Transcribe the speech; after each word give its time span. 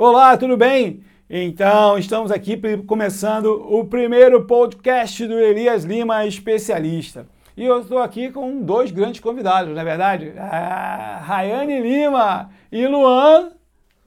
Olá, 0.00 0.36
tudo 0.36 0.56
bem? 0.56 1.02
Então, 1.28 1.98
estamos 1.98 2.30
aqui 2.30 2.56
começando 2.86 3.46
o 3.46 3.84
primeiro 3.84 4.44
podcast 4.44 5.26
do 5.26 5.36
Elias 5.36 5.82
Lima 5.82 6.24
Especialista. 6.24 7.26
E 7.56 7.64
eu 7.64 7.80
estou 7.80 7.98
aqui 7.98 8.30
com 8.30 8.62
dois 8.62 8.92
grandes 8.92 9.20
convidados, 9.20 9.74
não 9.74 9.80
é 9.82 9.84
verdade? 9.84 10.34
A 10.38 11.16
Rayane 11.16 11.80
Lima 11.80 12.48
e 12.70 12.86
Luan 12.86 13.50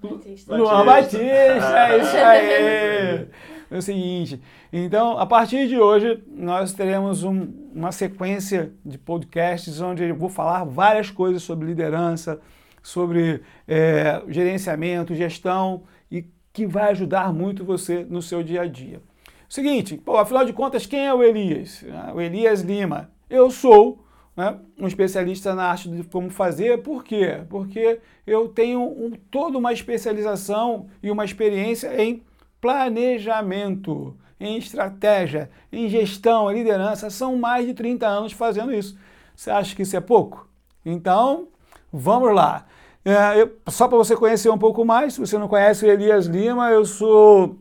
Batista. 0.02 0.56
Luan 0.56 0.86
Batista, 0.86 1.20
é 1.20 1.98
isso 1.98 2.16
aí. 2.26 3.28
É 3.70 3.78
o 3.78 3.82
seguinte, 3.82 4.42
então, 4.72 5.20
a 5.20 5.26
partir 5.26 5.68
de 5.68 5.78
hoje, 5.78 6.24
nós 6.34 6.72
teremos 6.72 7.26
um, 7.26 7.50
uma 7.76 7.92
sequência 7.92 8.72
de 8.86 8.98
podcasts 8.98 9.82
onde 9.82 10.06
eu 10.06 10.16
vou 10.16 10.30
falar 10.30 10.64
várias 10.64 11.12
coisas 11.12 11.44
sobre 11.44 11.68
liderança, 11.68 12.40
sobre 12.82 13.42
é, 13.68 14.22
gerenciamento, 14.28 15.16
gestão 15.16 15.84
e 16.10 16.26
que 16.54 16.66
vai 16.66 16.92
ajudar 16.92 17.34
muito 17.34 17.64
você 17.64 18.04
no 18.04 18.22
seu 18.22 18.44
dia 18.44 18.62
a 18.62 18.68
dia. 18.68 19.02
Seguinte, 19.48 19.98
pô, 19.98 20.18
afinal 20.18 20.46
de 20.46 20.54
contas, 20.54 20.86
quem 20.86 21.06
é 21.06 21.14
o 21.14 21.22
Elias? 21.22 21.84
Ah, 21.92 22.14
o 22.16 22.22
Elias 22.22 22.62
Lima. 22.62 23.12
Eu 23.30 23.52
sou 23.52 24.04
né, 24.36 24.58
um 24.80 24.88
especialista 24.88 25.54
na 25.54 25.66
arte 25.66 25.90
de 25.90 26.04
como 26.04 26.30
fazer. 26.30 26.82
Por 26.82 27.04
quê? 27.04 27.42
Porque 27.50 28.00
eu 28.26 28.48
tenho 28.48 28.82
um, 28.82 29.12
toda 29.30 29.58
uma 29.58 29.74
especialização 29.74 30.88
e 31.04 31.12
uma 31.12 31.26
experiência 31.26 32.02
em 32.02 32.24
planejamento, 32.62 34.16
em 34.40 34.58
estratégia, 34.58 35.50
em 35.72 35.90
gestão, 35.90 36.50
em 36.50 36.56
liderança. 36.56 37.10
São 37.10 37.36
mais 37.36 37.66
de 37.66 37.74
30 37.74 38.08
anos 38.08 38.32
fazendo 38.32 38.74
isso. 38.74 38.98
Você 39.36 39.50
acha 39.52 39.76
que 39.76 39.82
isso 39.82 39.98
é 39.98 40.02
pouco? 40.02 40.48
Então, 40.86 41.50
vamos 41.92 42.34
lá. 42.34 42.66
É, 43.04 43.42
eu, 43.42 43.58
só 43.68 43.88
para 43.88 43.98
você 43.98 44.16
conhecer 44.16 44.50
um 44.50 44.58
pouco 44.58 44.86
mais, 44.86 45.14
se 45.14 45.20
você 45.20 45.38
não 45.38 45.48
conhece 45.48 45.86
Elias 45.86 46.28
Lima, 46.28 46.70
eu 46.70 46.86
sou 46.86 47.58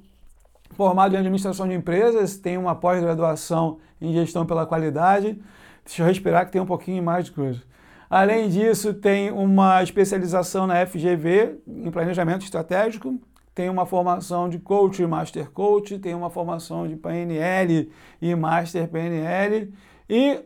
formado 0.73 1.15
em 1.15 1.19
administração 1.19 1.67
de 1.67 1.75
empresas, 1.75 2.37
tenho 2.37 2.61
uma 2.61 2.75
pós-graduação 2.75 3.79
em 4.01 4.13
gestão 4.13 4.47
pela 4.47 4.67
qualidade. 4.67 5.41
Deixa 5.85 6.03
eu 6.03 6.07
respirar 6.07 6.47
que 6.47 6.53
tem 6.53 6.61
um 6.61 6.67
pouquinho 6.67 7.03
mais 7.03 7.27
de 7.27 7.33
coisa. 7.33 7.63
Além 8.09 8.49
disso, 8.49 8.93
tem 8.93 9.31
uma 9.31 9.83
especialização 9.83 10.67
na 10.67 10.85
FGV 10.85 11.61
em 11.67 11.91
planejamento 11.91 12.43
estratégico, 12.43 13.19
tem 13.55 13.69
uma 13.69 13.87
formação 13.87 14.49
de 14.49 14.59
coach 14.59 15.03
e 15.03 15.07
master 15.07 15.51
coach, 15.51 15.99
tem 15.99 16.15
uma 16.15 16.31
formação 16.31 16.89
de 16.89 16.97
PNL 16.97 17.91
e 18.21 18.35
master 18.35 18.89
PNL 18.89 19.73
e 20.09 20.41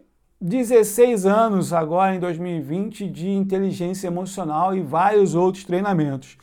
16 0.46 1.24
anos 1.24 1.72
agora 1.72 2.14
em 2.14 2.20
2020 2.20 3.08
de 3.08 3.30
inteligência 3.30 4.08
emocional 4.08 4.76
e 4.76 4.82
vários 4.82 5.34
outros 5.34 5.64
treinamentos. 5.64 6.36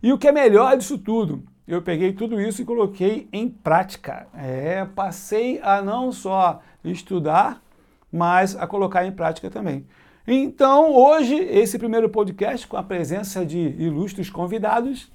E 0.00 0.12
o 0.12 0.18
que 0.18 0.28
é 0.28 0.32
melhor 0.32 0.76
disso 0.76 0.96
tudo, 0.96 1.42
eu 1.66 1.82
peguei 1.82 2.12
tudo 2.12 2.40
isso 2.40 2.62
e 2.62 2.64
coloquei 2.64 3.28
em 3.32 3.48
prática. 3.48 4.28
É, 4.34 4.84
passei 4.84 5.60
a 5.64 5.82
não 5.82 6.12
só 6.12 6.60
estudar, 6.84 7.60
mas 8.12 8.54
a 8.54 8.68
colocar 8.68 9.04
em 9.04 9.10
prática 9.10 9.50
também. 9.50 9.84
Então, 10.28 10.94
hoje, 10.94 11.34
esse 11.34 11.76
primeiro 11.76 12.08
podcast, 12.08 12.68
com 12.68 12.76
a 12.76 12.84
presença 12.84 13.44
de 13.44 13.58
ilustres 13.58 14.30
convidados, 14.30 15.10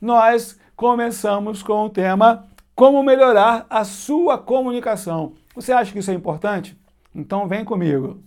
nós 0.00 0.58
começamos 0.74 1.62
com 1.62 1.84
o 1.84 1.88
tema 1.88 2.48
Como 2.74 3.00
melhorar 3.04 3.64
a 3.70 3.84
sua 3.84 4.36
comunicação. 4.38 5.34
Você 5.54 5.70
acha 5.70 5.92
que 5.92 6.00
isso 6.00 6.10
é 6.10 6.14
importante? 6.14 6.79
Então 7.14 7.48
vem 7.48 7.64
comigo. 7.64 8.22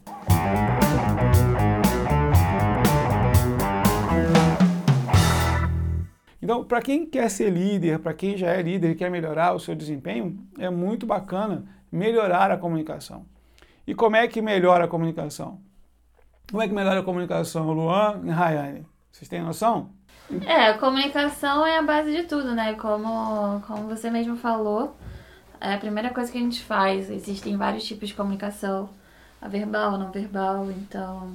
Então, 6.42 6.66
para 6.66 6.82
quem 6.82 7.06
quer 7.06 7.30
ser 7.30 7.50
líder, 7.50 8.00
para 8.00 8.14
quem 8.14 8.36
já 8.36 8.48
é 8.48 8.62
líder 8.62 8.92
e 8.92 8.96
quer 8.96 9.10
melhorar 9.10 9.54
o 9.54 9.60
seu 9.60 9.74
desempenho, 9.74 10.46
é 10.60 10.70
muito 10.70 11.06
bacana 11.06 11.64
melhorar 11.90 12.52
a 12.52 12.58
comunicação. 12.58 13.26
E 13.88 13.96
como 13.96 14.18
é 14.18 14.28
que 14.28 14.42
melhora 14.42 14.84
a 14.84 14.88
comunicação? 14.88 15.62
Como 16.52 16.62
é 16.62 16.68
que 16.68 16.74
melhora 16.74 17.00
a 17.00 17.04
comunicação, 17.04 17.72
Luan 17.72 18.22
e 18.26 18.30
Rayane? 18.30 18.86
Vocês 19.10 19.30
têm 19.30 19.42
noção? 19.42 19.92
É, 20.46 20.68
a 20.68 20.78
comunicação 20.78 21.66
é 21.66 21.78
a 21.78 21.82
base 21.82 22.12
de 22.12 22.24
tudo, 22.24 22.54
né? 22.54 22.74
Como, 22.74 23.62
como 23.62 23.88
você 23.88 24.10
mesmo 24.10 24.36
falou, 24.36 24.98
é 25.64 25.74
a 25.74 25.78
primeira 25.78 26.10
coisa 26.10 26.30
que 26.30 26.38
a 26.38 26.42
gente 26.42 26.62
faz. 26.62 27.10
Existem 27.10 27.56
vários 27.56 27.86
tipos 27.86 28.10
de 28.10 28.16
comunicação, 28.16 28.90
a 29.42 29.48
verbal, 29.48 29.96
a 29.96 29.98
não 29.98 30.12
verbal, 30.12 30.70
então 30.70 31.32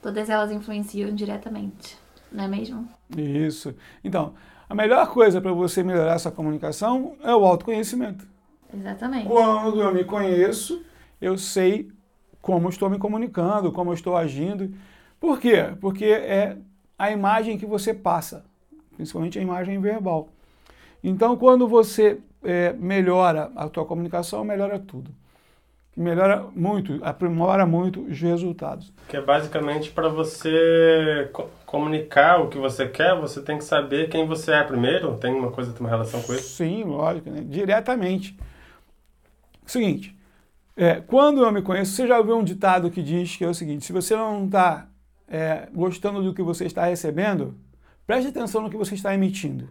todas 0.00 0.30
elas 0.30 0.50
influenciam 0.50 1.14
diretamente, 1.14 1.96
não 2.32 2.44
é 2.44 2.48
mesmo? 2.48 2.88
Isso. 3.16 3.74
Então, 4.02 4.34
a 4.68 4.74
melhor 4.74 5.06
coisa 5.08 5.40
para 5.40 5.52
você 5.52 5.82
melhorar 5.82 6.14
essa 6.14 6.30
comunicação 6.30 7.14
é 7.22 7.34
o 7.34 7.44
autoconhecimento. 7.44 8.26
Exatamente. 8.72 9.26
Quando 9.26 9.82
eu 9.82 9.92
me 9.92 10.04
conheço, 10.04 10.82
eu 11.20 11.36
sei 11.36 11.90
como 12.40 12.70
estou 12.70 12.88
me 12.88 12.98
comunicando, 12.98 13.72
como 13.72 13.92
estou 13.92 14.16
agindo. 14.16 14.74
Por 15.20 15.38
quê? 15.38 15.74
Porque 15.80 16.06
é 16.06 16.56
a 16.98 17.10
imagem 17.10 17.58
que 17.58 17.66
você 17.66 17.92
passa, 17.92 18.44
principalmente 18.96 19.38
a 19.38 19.42
imagem 19.42 19.78
verbal. 19.78 20.28
Então, 21.02 21.36
quando 21.36 21.68
você 21.68 22.20
é, 22.42 22.72
melhora 22.72 23.50
a 23.56 23.68
tua 23.68 23.84
comunicação, 23.84 24.44
melhora 24.44 24.78
tudo. 24.78 25.10
Melhora 25.96 26.44
muito, 26.54 27.00
aprimora 27.02 27.66
muito 27.66 28.02
os 28.02 28.20
resultados. 28.20 28.92
Que 29.08 29.16
é 29.16 29.20
basicamente 29.20 29.90
para 29.90 30.08
você 30.08 31.28
co 31.32 31.48
comunicar 31.66 32.40
o 32.40 32.48
que 32.48 32.56
você 32.56 32.88
quer, 32.88 33.18
você 33.20 33.42
tem 33.42 33.58
que 33.58 33.64
saber 33.64 34.08
quem 34.08 34.26
você 34.26 34.52
é 34.52 34.62
primeiro. 34.62 35.16
Tem 35.18 35.34
uma 35.34 35.50
coisa, 35.50 35.72
tem 35.72 35.80
uma 35.80 35.90
relação 35.90 36.22
com 36.22 36.32
isso? 36.32 36.56
Sim, 36.56 36.84
lógico, 36.84 37.28
né? 37.28 37.42
diretamente. 37.44 38.38
Seguinte, 39.66 40.16
é, 40.76 41.00
quando 41.00 41.42
eu 41.42 41.50
me 41.50 41.60
conheço, 41.60 41.92
você 41.92 42.06
já 42.06 42.16
ouviu 42.16 42.38
um 42.38 42.44
ditado 42.44 42.90
que 42.90 43.02
diz 43.02 43.36
que 43.36 43.44
é 43.44 43.48
o 43.48 43.54
seguinte: 43.54 43.84
se 43.84 43.92
você 43.92 44.14
não 44.14 44.46
está 44.46 44.86
é, 45.26 45.68
gostando 45.74 46.22
do 46.22 46.32
que 46.32 46.42
você 46.42 46.64
está 46.64 46.84
recebendo, 46.84 47.56
preste 48.06 48.28
atenção 48.28 48.62
no 48.62 48.70
que 48.70 48.76
você 48.76 48.94
está 48.94 49.12
emitindo. 49.12 49.68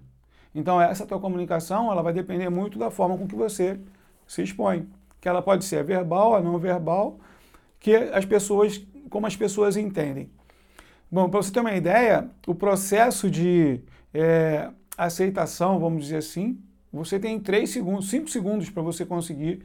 Então 0.58 0.82
essa 0.82 1.06
tua 1.06 1.20
comunicação, 1.20 1.92
ela 1.92 2.02
vai 2.02 2.12
depender 2.12 2.50
muito 2.50 2.80
da 2.80 2.90
forma 2.90 3.16
com 3.16 3.28
que 3.28 3.36
você 3.36 3.80
se 4.26 4.42
expõe, 4.42 4.90
que 5.22 5.30
ela 5.30 5.40
pode 5.40 5.64
ser 5.64 5.84
verbal, 5.84 6.34
a 6.34 6.42
não 6.42 6.58
verbal, 6.58 7.20
que 7.80 7.96
as 7.96 8.26
pessoas, 8.26 8.84
como 9.08 9.28
as 9.28 9.36
pessoas 9.36 9.78
entendem. 9.78 10.32
Bom, 11.12 11.30
para 11.30 11.44
você 11.44 11.52
ter 11.52 11.60
uma 11.60 11.76
ideia, 11.76 12.28
o 12.48 12.56
processo 12.56 13.30
de 13.30 13.82
é, 14.12 14.72
aceitação, 14.98 15.80
vamos 15.80 16.06
dizer 16.06 16.18
assim, 16.18 16.60
você 16.92 17.20
tem 17.20 17.40
3 17.40 17.70
segundos, 17.70 18.10
5 18.10 18.28
segundos 18.28 18.68
para 18.72 18.82
você 18.82 19.06
conseguir 19.06 19.64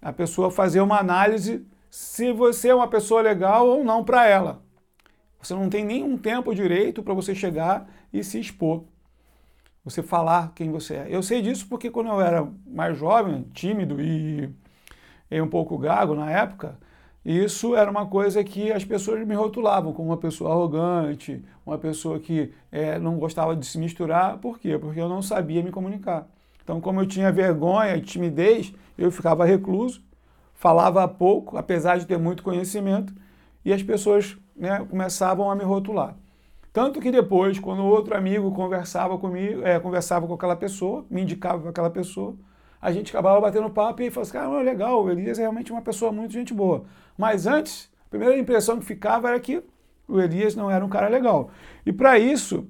a 0.00 0.12
pessoa 0.12 0.52
fazer 0.52 0.80
uma 0.80 1.00
análise 1.00 1.66
se 1.90 2.32
você 2.32 2.68
é 2.68 2.74
uma 2.76 2.86
pessoa 2.86 3.20
legal 3.22 3.66
ou 3.66 3.82
não 3.82 4.04
para 4.04 4.24
ela. 4.24 4.62
Você 5.42 5.52
não 5.52 5.68
tem 5.68 5.84
nenhum 5.84 6.16
tempo 6.16 6.54
direito 6.54 7.02
para 7.02 7.12
você 7.12 7.34
chegar 7.34 7.90
e 8.12 8.22
se 8.22 8.38
expor 8.38 8.84
você 9.90 10.02
falar 10.02 10.52
quem 10.54 10.70
você 10.70 10.94
é. 10.94 11.06
Eu 11.08 11.22
sei 11.22 11.40
disso 11.42 11.66
porque 11.68 11.90
quando 11.90 12.08
eu 12.08 12.20
era 12.20 12.46
mais 12.66 12.98
jovem, 12.98 13.42
tímido 13.54 14.00
e, 14.00 14.48
e 15.30 15.40
um 15.40 15.48
pouco 15.48 15.78
gago 15.78 16.14
na 16.14 16.30
época, 16.30 16.78
isso 17.24 17.76
era 17.76 17.90
uma 17.90 18.06
coisa 18.06 18.42
que 18.42 18.72
as 18.72 18.84
pessoas 18.84 19.26
me 19.26 19.34
rotulavam 19.34 19.92
como 19.92 20.08
uma 20.08 20.16
pessoa 20.16 20.50
arrogante, 20.50 21.44
uma 21.66 21.76
pessoa 21.76 22.18
que 22.18 22.52
é, 22.70 22.98
não 22.98 23.18
gostava 23.18 23.54
de 23.54 23.66
se 23.66 23.78
misturar. 23.78 24.38
Por 24.38 24.58
quê? 24.58 24.78
Porque 24.78 25.00
eu 25.00 25.08
não 25.08 25.20
sabia 25.20 25.62
me 25.62 25.70
comunicar. 25.70 26.26
Então, 26.62 26.80
como 26.80 27.00
eu 27.00 27.06
tinha 27.06 27.32
vergonha 27.32 27.96
e 27.96 28.00
timidez, 28.00 28.72
eu 28.96 29.10
ficava 29.10 29.44
recluso, 29.44 30.02
falava 30.54 31.06
pouco, 31.08 31.56
apesar 31.56 31.98
de 31.98 32.06
ter 32.06 32.18
muito 32.18 32.42
conhecimento, 32.42 33.12
e 33.64 33.72
as 33.72 33.82
pessoas 33.82 34.36
né, 34.56 34.84
começavam 34.88 35.50
a 35.50 35.54
me 35.54 35.64
rotular. 35.64 36.14
Tanto 36.78 37.00
que 37.00 37.10
depois, 37.10 37.58
quando 37.58 37.84
outro 37.84 38.16
amigo 38.16 38.52
conversava 38.52 39.18
comigo, 39.18 39.66
é, 39.66 39.80
conversava 39.80 40.28
com 40.28 40.34
aquela 40.34 40.54
pessoa, 40.54 41.04
me 41.10 41.22
indicava 41.22 41.68
aquela 41.68 41.90
pessoa, 41.90 42.36
a 42.80 42.92
gente 42.92 43.10
acabava 43.10 43.40
batendo 43.40 43.68
papo 43.68 44.00
e 44.00 44.12
falava 44.12 44.22
assim, 44.22 44.32
cara, 44.38 44.62
legal, 44.62 45.02
o 45.02 45.10
Elias 45.10 45.40
é 45.40 45.42
realmente 45.42 45.72
uma 45.72 45.82
pessoa 45.82 46.12
muito 46.12 46.32
gente 46.32 46.54
boa. 46.54 46.84
Mas 47.18 47.48
antes, 47.48 47.90
a 48.06 48.10
primeira 48.10 48.38
impressão 48.38 48.78
que 48.78 48.84
ficava 48.84 49.26
era 49.28 49.40
que 49.40 49.60
o 50.06 50.20
Elias 50.20 50.54
não 50.54 50.70
era 50.70 50.84
um 50.84 50.88
cara 50.88 51.08
legal. 51.08 51.50
E 51.84 51.92
para 51.92 52.16
isso, 52.16 52.68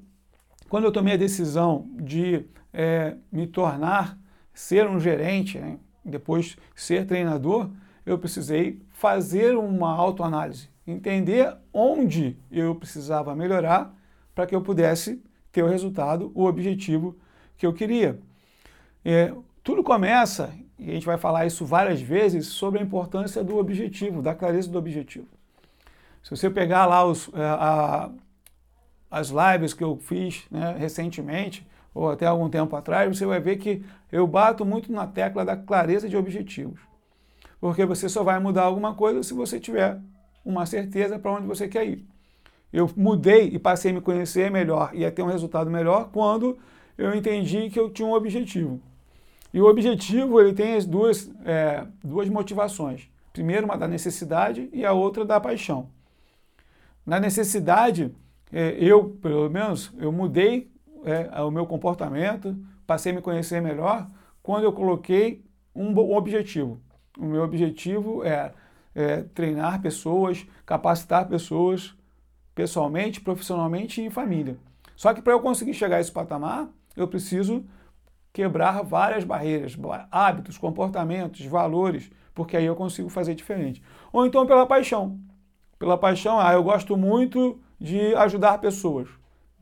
quando 0.70 0.84
eu 0.84 0.90
tomei 0.90 1.12
a 1.12 1.18
decisão 1.18 1.86
de 2.00 2.46
é, 2.72 3.14
me 3.30 3.46
tornar, 3.46 4.18
ser 4.54 4.88
um 4.88 4.98
gerente, 4.98 5.58
né, 5.58 5.78
depois 6.02 6.56
ser 6.74 7.04
treinador, 7.04 7.68
eu 8.06 8.18
precisei 8.18 8.80
fazer 8.88 9.54
uma 9.54 9.92
autoanálise, 9.92 10.70
entender 10.86 11.54
onde 11.74 12.38
eu 12.50 12.74
precisava 12.74 13.36
melhorar 13.36 13.97
para 14.38 14.46
que 14.46 14.54
eu 14.54 14.62
pudesse 14.62 15.20
ter 15.50 15.64
o 15.64 15.66
resultado, 15.66 16.30
o 16.32 16.44
objetivo 16.44 17.16
que 17.56 17.66
eu 17.66 17.72
queria. 17.72 18.20
É, 19.04 19.34
tudo 19.64 19.82
começa, 19.82 20.54
e 20.78 20.88
a 20.88 20.94
gente 20.94 21.06
vai 21.06 21.18
falar 21.18 21.44
isso 21.44 21.66
várias 21.66 22.00
vezes, 22.00 22.46
sobre 22.46 22.78
a 22.78 22.82
importância 22.84 23.42
do 23.42 23.56
objetivo, 23.56 24.22
da 24.22 24.36
clareza 24.36 24.70
do 24.70 24.78
objetivo. 24.78 25.26
Se 26.22 26.30
você 26.30 26.48
pegar 26.48 26.86
lá 26.86 27.04
os, 27.04 27.28
é, 27.34 27.42
a, 27.42 28.10
as 29.10 29.30
lives 29.30 29.74
que 29.74 29.82
eu 29.82 29.96
fiz 29.96 30.44
né, 30.52 30.76
recentemente, 30.78 31.66
ou 31.92 32.08
até 32.08 32.26
algum 32.26 32.48
tempo 32.48 32.76
atrás, 32.76 33.18
você 33.18 33.26
vai 33.26 33.40
ver 33.40 33.56
que 33.56 33.84
eu 34.12 34.24
bato 34.24 34.64
muito 34.64 34.92
na 34.92 35.04
tecla 35.04 35.44
da 35.44 35.56
clareza 35.56 36.08
de 36.08 36.16
objetivos. 36.16 36.78
Porque 37.60 37.84
você 37.84 38.08
só 38.08 38.22
vai 38.22 38.38
mudar 38.38 38.62
alguma 38.62 38.94
coisa 38.94 39.20
se 39.24 39.34
você 39.34 39.58
tiver 39.58 39.98
uma 40.44 40.64
certeza 40.64 41.18
para 41.18 41.32
onde 41.32 41.48
você 41.48 41.66
quer 41.66 41.88
ir. 41.88 42.17
Eu 42.72 42.90
mudei 42.96 43.48
e 43.48 43.58
passei 43.58 43.90
a 43.90 43.94
me 43.94 44.00
conhecer 44.00 44.50
melhor 44.50 44.90
e 44.92 45.04
a 45.04 45.10
ter 45.10 45.22
um 45.22 45.26
resultado 45.26 45.70
melhor 45.70 46.10
quando 46.12 46.58
eu 46.96 47.14
entendi 47.14 47.70
que 47.70 47.78
eu 47.78 47.88
tinha 47.88 48.06
um 48.06 48.12
objetivo. 48.12 48.80
E 49.52 49.60
o 49.60 49.66
objetivo 49.66 50.40
ele 50.40 50.52
tem 50.52 50.74
as 50.74 50.84
duas, 50.84 51.30
é, 51.44 51.86
duas 52.04 52.28
motivações. 52.28 53.08
Primeiro, 53.32 53.64
uma 53.64 53.78
da 53.78 53.88
necessidade 53.88 54.68
e 54.72 54.84
a 54.84 54.92
outra 54.92 55.24
da 55.24 55.40
paixão. 55.40 55.88
Na 57.06 57.18
necessidade, 57.18 58.14
é, 58.52 58.76
eu, 58.78 59.10
pelo 59.22 59.48
menos, 59.48 59.90
eu 59.98 60.12
mudei 60.12 60.70
é, 61.04 61.40
o 61.40 61.50
meu 61.50 61.66
comportamento, 61.66 62.56
passei 62.86 63.12
a 63.12 63.14
me 63.14 63.22
conhecer 63.22 63.62
melhor 63.62 64.06
quando 64.42 64.64
eu 64.64 64.72
coloquei 64.72 65.42
um, 65.74 65.88
um 65.88 66.14
objetivo. 66.14 66.80
O 67.18 67.24
meu 67.24 67.42
objetivo 67.42 68.22
é, 68.24 68.52
é 68.94 69.22
treinar 69.22 69.80
pessoas, 69.80 70.46
capacitar 70.66 71.26
pessoas 71.28 71.96
pessoalmente, 72.58 73.20
profissionalmente 73.20 74.00
e 74.00 74.06
em 74.06 74.10
família. 74.10 74.58
Só 74.96 75.14
que 75.14 75.22
para 75.22 75.32
eu 75.32 75.38
conseguir 75.38 75.74
chegar 75.74 75.98
a 75.98 76.00
esse 76.00 76.10
patamar, 76.10 76.68
eu 76.96 77.06
preciso 77.06 77.64
quebrar 78.32 78.82
várias 78.82 79.22
barreiras, 79.22 79.78
hábitos, 80.10 80.58
comportamentos, 80.58 81.46
valores, 81.46 82.10
porque 82.34 82.56
aí 82.56 82.64
eu 82.64 82.74
consigo 82.74 83.08
fazer 83.08 83.36
diferente. 83.36 83.80
Ou 84.12 84.26
então 84.26 84.44
pela 84.44 84.66
paixão. 84.66 85.20
Pela 85.78 85.96
paixão, 85.96 86.40
ah, 86.40 86.52
eu 86.52 86.64
gosto 86.64 86.96
muito 86.96 87.60
de 87.78 88.12
ajudar 88.16 88.58
pessoas. 88.58 89.08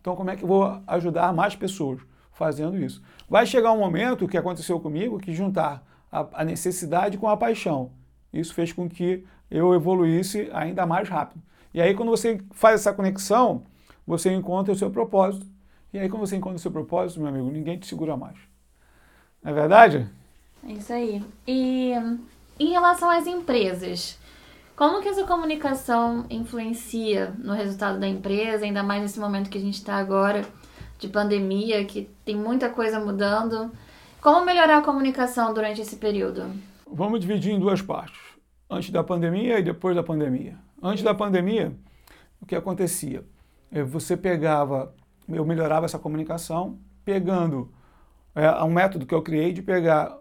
Então, 0.01 0.17
como 0.17 0.31
é 0.31 0.37
que 0.37 0.45
eu 0.45 0.49
vou 0.49 0.81
ajudar 0.87 1.35
mais 1.35 1.55
pessoas? 1.55 2.01
Fazendo 2.33 2.79
isso. 2.79 3.03
Vai 3.29 3.45
chegar 3.45 3.73
um 3.73 3.79
momento, 3.79 4.27
que 4.27 4.39
aconteceu 4.39 4.81
comigo, 4.81 5.19
que 5.19 5.35
juntar 5.35 5.87
a, 6.11 6.27
a 6.33 6.45
necessidade 6.47 7.19
com 7.19 7.29
a 7.29 7.37
paixão. 7.37 7.91
Isso 8.33 8.55
fez 8.55 8.73
com 8.73 8.89
que 8.89 9.23
eu 9.51 9.75
evoluísse 9.75 10.49
ainda 10.51 10.87
mais 10.87 11.11
rápido. 11.11 11.43
E 11.76 11.81
aí, 11.82 11.94
quando 11.94 12.08
você 12.08 12.40
faz 12.52 12.81
essa 12.81 12.93
conexão, 12.94 13.64
você 14.06 14.32
encontra 14.32 14.73
o 14.73 14.76
seu 14.76 14.90
propósito. 14.90 15.44
E 15.93 15.99
aí, 15.99 16.08
quando 16.08 16.26
você 16.26 16.34
encontra 16.34 16.56
o 16.56 16.58
seu 16.58 16.70
propósito, 16.70 17.20
meu 17.20 17.28
amigo, 17.28 17.50
ninguém 17.50 17.78
te 17.78 17.87
segura 17.87 18.17
mais. 18.17 18.38
Não 19.43 19.50
é 19.50 19.55
verdade? 19.55 20.08
É 20.67 20.73
isso 20.73 20.90
aí. 20.90 21.23
E 21.46 21.93
em 22.58 22.70
relação 22.70 23.11
às 23.11 23.26
empresas, 23.26 24.19
como 24.75 25.02
que 25.02 25.08
essa 25.08 25.25
comunicação 25.25 26.25
influencia 26.31 27.34
no 27.38 27.52
resultado 27.52 28.00
da 28.00 28.08
empresa, 28.08 28.64
ainda 28.64 28.82
mais 28.82 29.02
nesse 29.02 29.20
momento 29.20 29.50
que 29.50 29.58
a 29.58 29.61
gente 29.61 29.75
está 29.75 29.96
agora 29.96 30.46
de 30.99 31.08
pandemia, 31.08 31.84
que 31.84 32.08
tem 32.25 32.37
muita 32.37 32.70
coisa 32.70 32.99
mudando? 32.99 33.70
Como 34.23 34.46
melhorar 34.46 34.78
a 34.78 34.82
comunicação 34.82 35.52
durante 35.52 35.82
esse 35.82 35.96
período? 35.96 36.50
Vamos 36.90 37.20
dividir 37.20 37.52
em 37.52 37.61
duas 37.61 37.82
partes. 37.82 38.19
Antes 38.70 38.88
da 38.88 39.05
pandemia 39.05 39.58
e 39.58 39.62
depois 39.62 39.94
da 39.94 40.02
pandemia. 40.02 40.64
Antes 40.82 41.02
da 41.02 41.14
pandemia, 41.14 41.75
o 42.40 42.46
que 42.46 42.55
acontecia? 42.55 43.25
É, 43.70 43.82
você 43.82 44.17
pegava, 44.17 44.94
eu 45.28 45.44
melhorava 45.44 45.87
essa 45.87 45.99
comunicação, 45.99 46.78
pegando 47.05 47.73
é, 48.34 48.50
um 48.62 48.70
método 48.70 49.06
que 49.06 49.14
eu 49.14 49.23
criei 49.23 49.52
de 49.52 49.62
pegar 49.62 50.19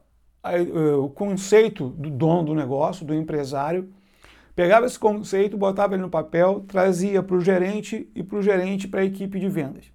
o 1.02 1.10
conceito 1.10 1.90
do 1.90 2.08
dono 2.12 2.44
do 2.44 2.54
negócio, 2.54 3.04
do 3.04 3.16
empresário, 3.16 3.92
Pegava 4.56 4.86
esse 4.86 4.98
conceito, 4.98 5.58
botava 5.58 5.96
ele 5.96 6.04
no 6.04 6.10
papel, 6.10 6.62
trazia 6.62 7.22
para 7.22 7.36
o 7.36 7.42
gerente 7.42 8.10
e 8.16 8.24
para 8.24 8.38
o 8.38 8.42
gerente 8.42 8.88
para 8.88 9.02
a 9.02 9.06
equipe 9.06 9.38
de 9.38 9.50
vendas. 9.50 9.92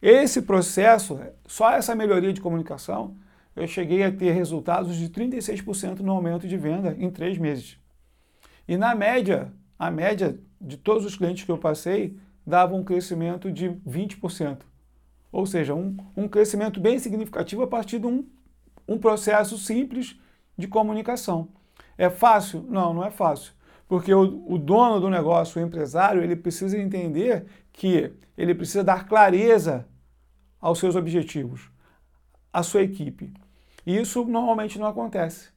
Esse 0.00 0.42
processo, 0.42 1.18
só 1.44 1.72
essa 1.72 1.92
melhoria 1.92 2.32
de 2.32 2.40
comunicação, 2.40 3.16
eu 3.56 3.66
cheguei 3.66 4.04
a 4.04 4.12
ter 4.12 4.30
resultados 4.30 4.96
de 4.96 5.08
36% 5.08 5.98
no 5.98 6.12
aumento 6.12 6.46
de 6.46 6.56
venda 6.56 6.94
em 6.96 7.10
três 7.10 7.36
meses. 7.36 7.76
E 8.68 8.76
na 8.76 8.94
média, 8.94 9.50
a 9.78 9.90
média 9.90 10.38
de 10.60 10.76
todos 10.76 11.06
os 11.06 11.16
clientes 11.16 11.44
que 11.44 11.50
eu 11.50 11.56
passei 11.56 12.18
dava 12.46 12.74
um 12.74 12.84
crescimento 12.84 13.50
de 13.50 13.70
20%. 13.88 14.58
Ou 15.32 15.46
seja, 15.46 15.74
um, 15.74 15.96
um 16.14 16.28
crescimento 16.28 16.78
bem 16.78 16.98
significativo 16.98 17.62
a 17.62 17.66
partir 17.66 17.98
de 17.98 18.06
um, 18.06 18.26
um 18.86 18.98
processo 18.98 19.56
simples 19.56 20.18
de 20.56 20.68
comunicação. 20.68 21.48
É 21.96 22.10
fácil? 22.10 22.64
Não, 22.68 22.92
não 22.92 23.04
é 23.04 23.10
fácil. 23.10 23.52
Porque 23.86 24.12
o, 24.12 24.44
o 24.46 24.58
dono 24.58 25.00
do 25.00 25.08
negócio, 25.08 25.60
o 25.60 25.64
empresário, 25.64 26.22
ele 26.22 26.36
precisa 26.36 26.78
entender 26.78 27.46
que 27.72 28.12
ele 28.36 28.54
precisa 28.54 28.84
dar 28.84 29.06
clareza 29.06 29.86
aos 30.60 30.78
seus 30.78 30.94
objetivos, 30.94 31.70
à 32.52 32.62
sua 32.62 32.82
equipe. 32.82 33.32
E 33.86 33.96
isso 33.96 34.24
normalmente 34.24 34.78
não 34.78 34.86
acontece. 34.86 35.48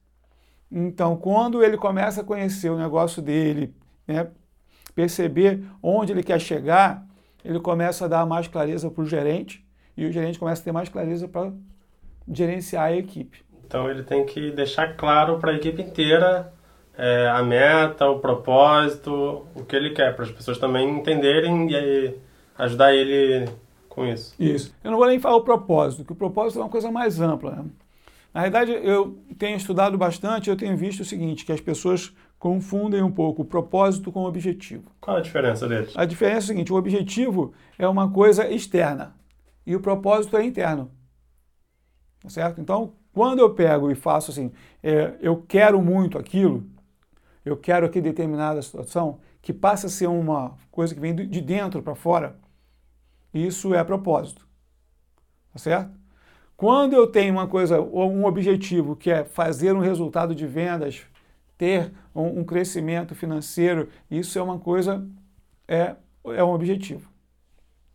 Então, 0.72 1.18
quando 1.18 1.64
ele 1.64 1.78
começa 1.78 2.22
a 2.22 2.24
conhecer 2.24 2.70
o 2.70 2.78
negócio 2.78 3.22
dele, 3.22 3.74
né, 4.08 4.28
perceber 4.96 5.64
onde 5.84 6.12
ele 6.12 6.24
quer 6.24 6.40
chegar, 6.40 7.06
ele 7.44 7.60
começa 7.60 8.06
a 8.06 8.08
dar 8.08 8.26
mais 8.26 8.48
clareza 8.48 8.90
para 8.90 9.04
o 9.04 9.06
gerente 9.06 9.66
e 9.98 10.06
o 10.06 10.12
gerente 10.12 10.40
começa 10.40 10.62
a 10.62 10.66
ter 10.66 10.72
mais 10.72 10.88
clareza 10.88 11.28
para 11.28 11.52
gerenciar 12.32 12.86
a 12.86 12.96
equipe. 12.96 13.44
Então 13.66 13.90
ele 13.90 14.04
tem 14.04 14.26
que 14.26 14.52
deixar 14.52 14.96
claro 14.96 15.40
para 15.40 15.52
a 15.52 15.56
equipe 15.56 15.82
inteira 15.82 16.54
é, 16.98 17.28
a 17.30 17.42
meta, 17.42 18.08
o 18.08 18.20
propósito, 18.20 19.46
o 19.56 19.64
que 19.66 19.76
ele 19.76 19.92
quer, 19.92 20.16
para 20.16 20.26
as 20.26 20.32
pessoas 20.32 20.58
também 20.58 20.90
entenderem 20.90 21.72
e 21.72 22.16
ajudar 22.58 22.94
ele 22.94 23.50
com 23.90 24.06
isso. 24.06 24.36
Isso. 24.40 24.74
Eu 24.84 24.92
não 24.92 24.98
vou 24.98 25.08
nem 25.08 25.20
falar 25.20 25.38
o 25.38 25.44
propósito, 25.44 26.06
que 26.06 26.12
o 26.12 26.16
propósito 26.16 26.60
é 26.60 26.64
uma 26.64 26.70
coisa 26.70 26.92
mais 26.92 27.20
ampla. 27.20 27.52
Né? 27.52 27.66
Na 28.34 28.42
verdade, 28.42 28.72
eu 28.72 29.22
tenho 29.38 29.58
estudado 29.58 29.98
bastante, 29.98 30.50
eu 30.50 30.56
tenho 30.56 30.78
visto 30.78 31.02
o 31.02 31.06
seguinte, 31.06 31.46
que 31.46 31.52
as 31.52 31.60
pessoas 31.60 32.16
confundem 32.40 33.04
um 33.04 33.12
pouco 33.12 33.42
o 33.42 33.46
propósito 33.46 34.12
com 34.12 34.22
o 34.22 34.28
objetivo. 34.28 34.90
Qual 35.00 35.18
a 35.18 35.22
diferença 35.22 35.68
deles? 35.68 35.94
A 35.96 36.06
diferença 36.06 36.38
é 36.38 36.40
o 36.40 36.48
seguinte, 36.48 36.74
o 36.74 36.78
objetivo 36.78 37.54
é 37.78 37.88
uma 37.88 38.10
coisa 38.10 38.50
externa 38.50 39.16
e 39.66 39.76
o 39.76 39.82
propósito 39.82 40.38
é 40.38 40.44
interno. 40.44 40.92
Tá 42.22 42.30
certo? 42.30 42.62
Então, 42.62 42.94
quando 43.14 43.40
eu 43.40 43.54
pego 43.54 43.92
e 43.92 43.96
faço 43.96 44.32
assim, 44.32 44.52
é, 44.82 45.16
eu 45.20 45.44
quero 45.48 45.82
muito 45.82 46.18
aquilo, 46.18 46.66
eu 47.44 47.58
quero 47.58 47.86
aqui 47.86 48.00
determinada 48.00 48.62
situação, 48.62 49.20
que 49.42 49.52
passa 49.52 49.88
a 49.88 49.90
ser 49.90 50.08
uma 50.08 50.56
coisa 50.72 50.94
que 50.94 51.02
vem 51.02 51.14
de 51.16 51.42
dentro 51.42 51.82
para 51.82 51.96
fora, 51.96 52.40
isso 53.34 53.74
é 53.74 53.84
propósito. 53.84 54.48
Tá 55.52 55.60
certo? 55.60 56.01
Quando 56.62 56.94
eu 56.94 57.08
tenho 57.08 57.34
uma 57.34 57.48
coisa, 57.48 57.82
um 57.82 58.24
objetivo 58.24 58.96
que 58.96 59.10
é 59.10 59.24
fazer 59.24 59.76
um 59.76 59.80
resultado 59.80 60.36
de 60.36 60.46
vendas, 60.46 61.02
ter 61.58 61.92
um, 62.14 62.42
um 62.42 62.44
crescimento 62.44 63.16
financeiro, 63.16 63.90
isso 64.12 64.38
é 64.38 64.44
uma 64.44 64.60
coisa, 64.60 65.04
é, 65.68 65.96
é 66.24 66.44
um 66.44 66.54
objetivo. 66.54 67.10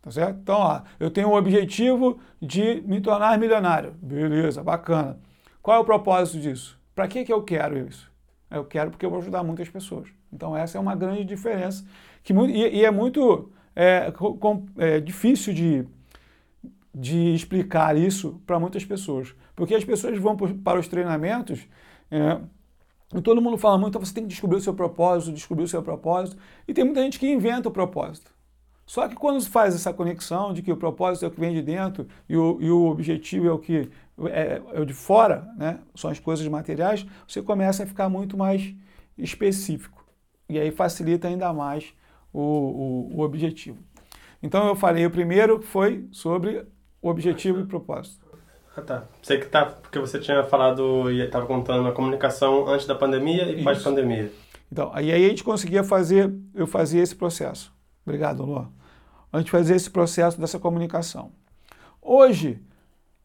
Tá 0.01 0.11
certo? 0.11 0.39
Então, 0.41 0.57
ó, 0.57 0.81
eu 0.99 1.09
tenho 1.09 1.29
o 1.29 1.37
objetivo 1.37 2.19
de 2.41 2.83
me 2.85 2.99
tornar 2.99 3.39
milionário. 3.39 3.93
Beleza, 4.01 4.61
bacana. 4.61 5.17
Qual 5.61 5.77
é 5.77 5.79
o 5.79 5.85
propósito 5.85 6.37
disso? 6.37 6.77
Para 6.93 7.07
que, 7.07 7.23
que 7.23 7.31
eu 7.31 7.43
quero 7.43 7.77
isso? 7.77 8.11
Eu 8.51 8.65
quero 8.65 8.91
porque 8.91 9.05
eu 9.05 9.09
vou 9.09 9.19
ajudar 9.19 9.43
muitas 9.43 9.69
pessoas. 9.69 10.09
Então, 10.29 10.57
essa 10.57 10.77
é 10.77 10.81
uma 10.81 10.93
grande 10.93 11.23
diferença. 11.23 11.85
Que, 12.21 12.33
e, 12.33 12.79
e 12.79 12.83
é 12.83 12.91
muito 12.91 13.49
é, 13.73 14.11
com, 14.11 14.65
é, 14.77 14.99
difícil 14.99 15.53
de, 15.53 15.87
de 16.93 17.33
explicar 17.33 17.95
isso 17.97 18.41
para 18.45 18.59
muitas 18.59 18.83
pessoas. 18.83 19.33
Porque 19.55 19.75
as 19.75 19.83
pessoas 19.83 20.17
vão 20.19 20.35
para 20.35 20.79
os 20.79 20.87
treinamentos. 20.87 21.67
É, 22.09 22.39
e 23.15 23.21
todo 23.21 23.41
mundo 23.41 23.57
fala 23.57 23.77
muito, 23.77 23.91
então 23.91 24.05
você 24.05 24.13
tem 24.13 24.23
que 24.23 24.29
descobrir 24.29 24.57
o 24.57 24.61
seu 24.61 24.73
propósito, 24.73 25.33
descobrir 25.33 25.63
o 25.63 25.67
seu 25.67 25.81
propósito. 25.81 26.37
E 26.67 26.73
tem 26.73 26.83
muita 26.83 27.01
gente 27.01 27.19
que 27.19 27.27
inventa 27.31 27.69
o 27.69 27.71
propósito. 27.71 28.31
Só 28.85 29.07
que 29.07 29.15
quando 29.15 29.43
faz 29.45 29.75
essa 29.75 29.93
conexão 29.93 30.53
de 30.53 30.61
que 30.61 30.71
o 30.71 30.77
propósito 30.77 31.25
é 31.25 31.27
o 31.27 31.31
que 31.31 31.39
vem 31.39 31.53
de 31.53 31.61
dentro 31.61 32.07
e 32.27 32.37
o, 32.37 32.57
e 32.61 32.71
o 32.71 32.85
objetivo 32.85 33.47
é 33.47 33.51
o 33.51 33.59
que 33.59 33.89
é, 34.25 34.61
é, 34.73 34.79
o 34.79 34.85
de 34.85 34.93
fora, 34.93 35.45
né, 35.57 35.79
são 35.93 36.09
as 36.09 36.19
coisas 36.19 36.47
materiais, 36.47 37.05
você 37.27 37.41
começa 37.41 37.83
a 37.83 37.85
ficar 37.85 38.07
muito 38.07 38.37
mais 38.37 38.73
específico. 39.17 40.05
E 40.49 40.57
aí 40.57 40.71
facilita 40.71 41.27
ainda 41.27 41.51
mais 41.51 41.93
o, 42.31 42.41
o, 42.41 43.17
o 43.17 43.21
objetivo. 43.21 43.77
Então 44.41 44.65
eu 44.67 44.75
falei, 44.75 45.05
o 45.05 45.11
primeiro 45.11 45.61
foi 45.61 46.07
sobre 46.11 46.65
o 47.07 47.11
objetivo 47.11 47.59
e 47.59 47.65
propósito. 47.65 48.25
Ah, 48.75 48.81
tá. 48.81 49.03
Sei 49.23 49.39
que 49.39 49.47
tá, 49.47 49.65
porque 49.65 49.99
você 49.99 50.19
tinha 50.19 50.43
falado 50.43 51.11
e 51.11 51.21
estava 51.21 51.45
contando 51.45 51.87
a 51.87 51.91
comunicação 51.91 52.67
antes 52.67 52.85
da 52.85 52.93
pandemia 52.93 53.51
e 53.51 53.63
pós-pandemia. 53.63 54.31
Então, 54.71 54.91
aí 54.93 55.11
a 55.11 55.17
gente 55.17 55.43
conseguia 55.43 55.83
fazer, 55.83 56.31
eu 56.53 56.67
fazia 56.67 57.01
esse 57.01 57.15
processo. 57.15 57.73
Obrigado, 58.05 58.43
Luan 58.43 58.69
a 59.31 59.39
gente 59.39 59.51
fazer 59.51 59.75
esse 59.75 59.89
processo 59.89 60.39
dessa 60.39 60.59
comunicação. 60.59 61.31
Hoje, 62.01 62.61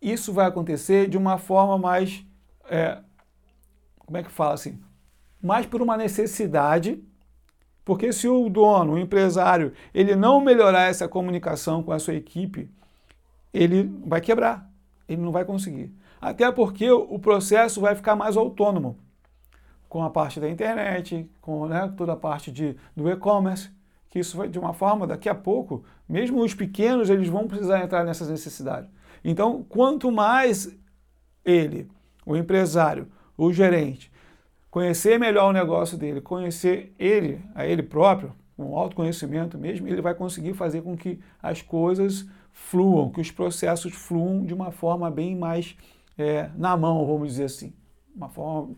isso 0.01 0.33
vai 0.33 0.47
acontecer 0.47 1.09
de 1.09 1.17
uma 1.17 1.39
forma 1.39 1.79
mais, 1.79 2.25
é, 2.69 2.99
como 3.99 4.19
é 4.19 4.23
que 4.23 4.31
fala 4.31 4.55
assim, 4.55 4.81
mais 5.41 5.67
por 5.67 5.81
uma 5.81 5.97
necessidade, 5.97 7.03
porque 7.85 8.13
se 8.13 8.29
o 8.29 8.49
dono, 8.49 8.95
o 8.95 8.99
empresário, 8.99 9.73
ele 9.93 10.15
não 10.15 10.41
melhorar 10.41 10.89
essa 10.89 11.09
comunicação 11.09 11.83
com 11.83 11.93
a 11.93 11.99
sua 11.99 12.15
equipe, 12.15 12.71
ele 13.53 13.85
vai 14.07 14.21
quebrar, 14.21 14.71
ele 15.09 15.21
não 15.21 15.33
vai 15.33 15.45
conseguir. 15.45 15.95
Até 16.21 16.51
porque 16.53 16.91
o 16.91 17.19
processo 17.19 17.81
vai 17.81 17.95
ficar 17.95 18.15
mais 18.15 18.37
autônomo 18.37 18.97
com 19.89 20.03
a 20.03 20.09
parte 20.09 20.41
da 20.41 20.49
internet, 20.49 21.29
com 21.41 21.67
né, 21.67 21.93
toda 21.97 22.13
a 22.13 22.17
parte 22.17 22.51
de, 22.51 22.77
do 22.97 23.11
e-commerce, 23.11 23.71
que 24.09 24.19
isso 24.19 24.37
vai 24.37 24.49
de 24.49 24.59
uma 24.59 24.73
forma, 24.73 25.07
daqui 25.07 25.29
a 25.29 25.35
pouco, 25.35 25.85
mesmo 26.09 26.43
os 26.43 26.55
pequenos, 26.55 27.11
eles 27.11 27.29
vão 27.29 27.47
precisar 27.47 27.83
entrar 27.83 28.05
nessas 28.05 28.29
necessidades. 28.29 28.89
Então, 29.25 29.63
quanto 29.69 30.11
mais 30.11 30.75
ele, 31.45 31.91
o 32.25 32.37
empresário, 32.37 33.09
o 33.37 33.53
gerente, 33.53 34.11
conhecer 34.71 35.19
melhor 35.19 35.51
o 35.51 35.53
negócio 35.53 35.99
dele, 35.99 36.21
conhecer 36.21 36.95
ele, 36.99 37.45
a 37.55 37.67
ele 37.67 37.83
próprio, 37.83 38.35
com 38.57 38.77
autoconhecimento 38.77 39.59
mesmo, 39.59 39.89
ele 39.89 40.03
vai 40.03 40.15
conseguir 40.15 40.55
fazer 40.55 40.83
com 40.83 40.97
que 40.97 41.19
as 41.43 41.63
coisas 41.63 42.27
fluam, 42.53 43.11
que 43.11 43.21
os 43.21 43.31
processos 43.31 43.95
fluam 43.95 44.45
de 44.45 44.53
uma 44.53 44.71
forma 44.71 45.11
bem 45.11 45.35
mais 45.37 45.77
é, 46.19 46.51
na 46.57 46.77
mão, 46.77 47.07
vamos 47.07 47.29
dizer 47.29 47.45
assim, 47.45 47.73
uma 48.15 48.29
forma 48.29 48.75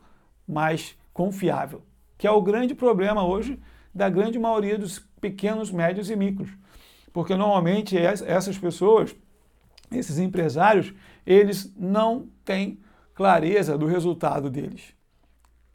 mais 0.46 0.96
confiável, 1.12 1.82
que 2.16 2.26
é 2.26 2.30
o 2.30 2.42
grande 2.42 2.74
problema 2.74 3.26
hoje 3.26 3.60
da 3.94 4.08
grande 4.08 4.38
maioria 4.38 4.78
dos 4.78 4.98
pequenos, 5.20 5.70
médios 5.70 6.10
e 6.10 6.16
micros. 6.16 6.50
Porque 7.12 7.36
normalmente 7.36 7.96
essas 7.96 8.58
pessoas, 8.58 9.14
esses 9.90 10.18
empresários, 10.18 10.92
eles 11.24 11.72
não 11.76 12.28
têm 12.44 12.80
clareza 13.14 13.78
do 13.78 13.86
resultado 13.86 14.50
deles. 14.50 14.92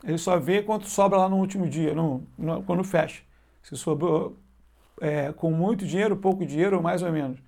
Ele 0.03 0.17
só 0.17 0.37
vê 0.37 0.61
quanto 0.61 0.87
sobra 0.87 1.17
lá 1.17 1.29
no 1.29 1.37
último 1.37 1.67
dia, 1.67 1.93
no, 1.93 2.27
no, 2.37 2.63
quando 2.63 2.83
fecha. 2.83 3.23
Se 3.61 3.75
sobrou 3.75 4.37
é, 5.01 5.31
com 5.31 5.51
muito 5.51 5.85
dinheiro, 5.85 6.17
pouco 6.17 6.45
dinheiro, 6.45 6.81
mais 6.81 7.01
ou 7.01 7.11
menos. 7.11 7.39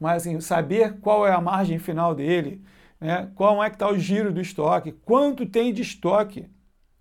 Mas 0.00 0.22
assim, 0.22 0.40
saber 0.40 0.98
qual 1.00 1.26
é 1.26 1.32
a 1.32 1.40
margem 1.40 1.78
final 1.78 2.14
dele, 2.14 2.62
né, 3.00 3.30
qual 3.34 3.62
é 3.62 3.68
que 3.70 3.76
está 3.76 3.88
o 3.88 3.98
giro 3.98 4.32
do 4.32 4.40
estoque, 4.40 4.92
quanto 4.92 5.46
tem 5.46 5.72
de 5.72 5.82
estoque. 5.82 6.48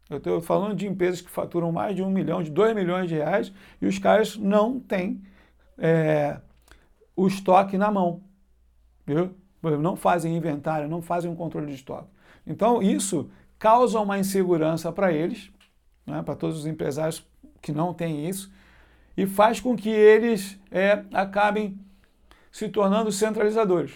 Eu 0.09 0.17
estou 0.17 0.41
falando 0.41 0.75
de 0.75 0.87
empresas 0.87 1.21
que 1.21 1.29
faturam 1.29 1.71
mais 1.71 1.95
de 1.95 2.03
um 2.03 2.09
milhão, 2.09 2.43
de 2.43 2.51
dois 2.51 2.75
milhões 2.75 3.07
de 3.09 3.15
reais, 3.15 3.51
e 3.81 3.87
os 3.87 3.97
caras 3.97 4.37
não 4.37 4.79
têm 4.79 5.23
é, 5.77 6.39
o 7.15 7.27
estoque 7.27 7.77
na 7.77 7.89
mão. 7.91 8.21
Viu? 9.05 9.35
Não 9.79 9.95
fazem 9.95 10.35
inventário, 10.35 10.89
não 10.89 11.01
fazem 11.01 11.31
um 11.31 11.35
controle 11.35 11.67
de 11.67 11.75
estoque. 11.75 12.09
Então, 12.45 12.81
isso 12.81 13.29
causa 13.57 13.99
uma 13.99 14.19
insegurança 14.19 14.91
para 14.91 15.11
eles, 15.13 15.49
né, 16.05 16.21
para 16.21 16.35
todos 16.35 16.59
os 16.59 16.65
empresários 16.65 17.25
que 17.63 17.71
não 17.71 17.93
têm 17.93 18.29
isso, 18.29 18.51
e 19.17 19.25
faz 19.25 19.59
com 19.59 19.75
que 19.75 19.89
eles 19.89 20.59
é, 20.69 21.03
acabem 21.13 21.79
se 22.51 22.67
tornando 22.69 23.11
centralizadores, 23.11 23.93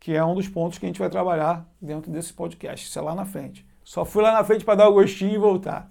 que 0.00 0.12
é 0.16 0.24
um 0.24 0.34
dos 0.34 0.48
pontos 0.48 0.78
que 0.78 0.86
a 0.86 0.88
gente 0.88 0.98
vai 0.98 1.10
trabalhar 1.10 1.64
dentro 1.80 2.10
desse 2.10 2.32
podcast. 2.32 2.88
Isso 2.88 2.98
é 2.98 3.02
lá 3.02 3.14
na 3.14 3.24
frente. 3.24 3.64
Só 3.84 4.04
fui 4.04 4.22
lá 4.22 4.32
na 4.32 4.42
frente 4.42 4.64
para 4.64 4.76
dar 4.76 4.88
o 4.88 4.94
gostinho 4.94 5.34
e 5.34 5.38
voltar. 5.38 5.90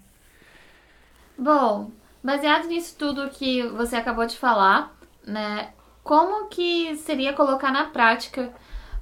Bom, 1.38 1.92
baseado 2.24 2.68
nisso 2.68 2.96
tudo 2.98 3.30
que 3.30 3.64
você 3.70 3.96
acabou 3.96 4.26
de 4.26 4.38
falar, 4.38 4.98
né? 5.26 5.74
Como 6.04 6.48
que 6.48 6.96
seria 6.96 7.34
colocar 7.34 7.72
na 7.72 7.86
prática 7.86 8.52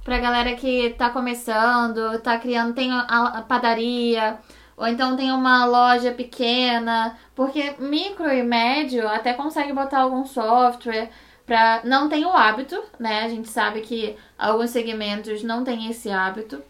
para 0.04 0.18
a 0.18 0.20
galera 0.20 0.56
que 0.56 0.88
está 0.88 1.10
começando, 1.10 2.16
está 2.16 2.38
criando, 2.38 2.74
tem 2.74 2.92
a 2.92 3.46
padaria, 3.48 4.38
ou 4.80 4.88
então 4.88 5.16
tem 5.18 5.32
uma 5.32 5.66
loja 5.66 6.12
pequena, 6.12 7.18
porque 7.36 7.76
micro 7.80 8.32
e 8.32 8.42
médio 8.42 9.08
até 9.08 9.34
consegue 9.34 9.74
botar 9.74 10.00
algum 10.00 10.26
software 10.26 11.10
para 11.46 11.82
não 11.84 12.08
tem 12.08 12.26
o 12.26 12.32
hábito, 12.32 12.82
né? 12.98 13.24
A 13.26 13.28
gente 13.28 13.50
sabe 13.50 13.82
que 13.82 14.16
alguns 14.38 14.70
segmentos 14.70 15.44
não 15.44 15.64
têm 15.64 15.90
esse 15.90 16.10
hábito 16.10 16.64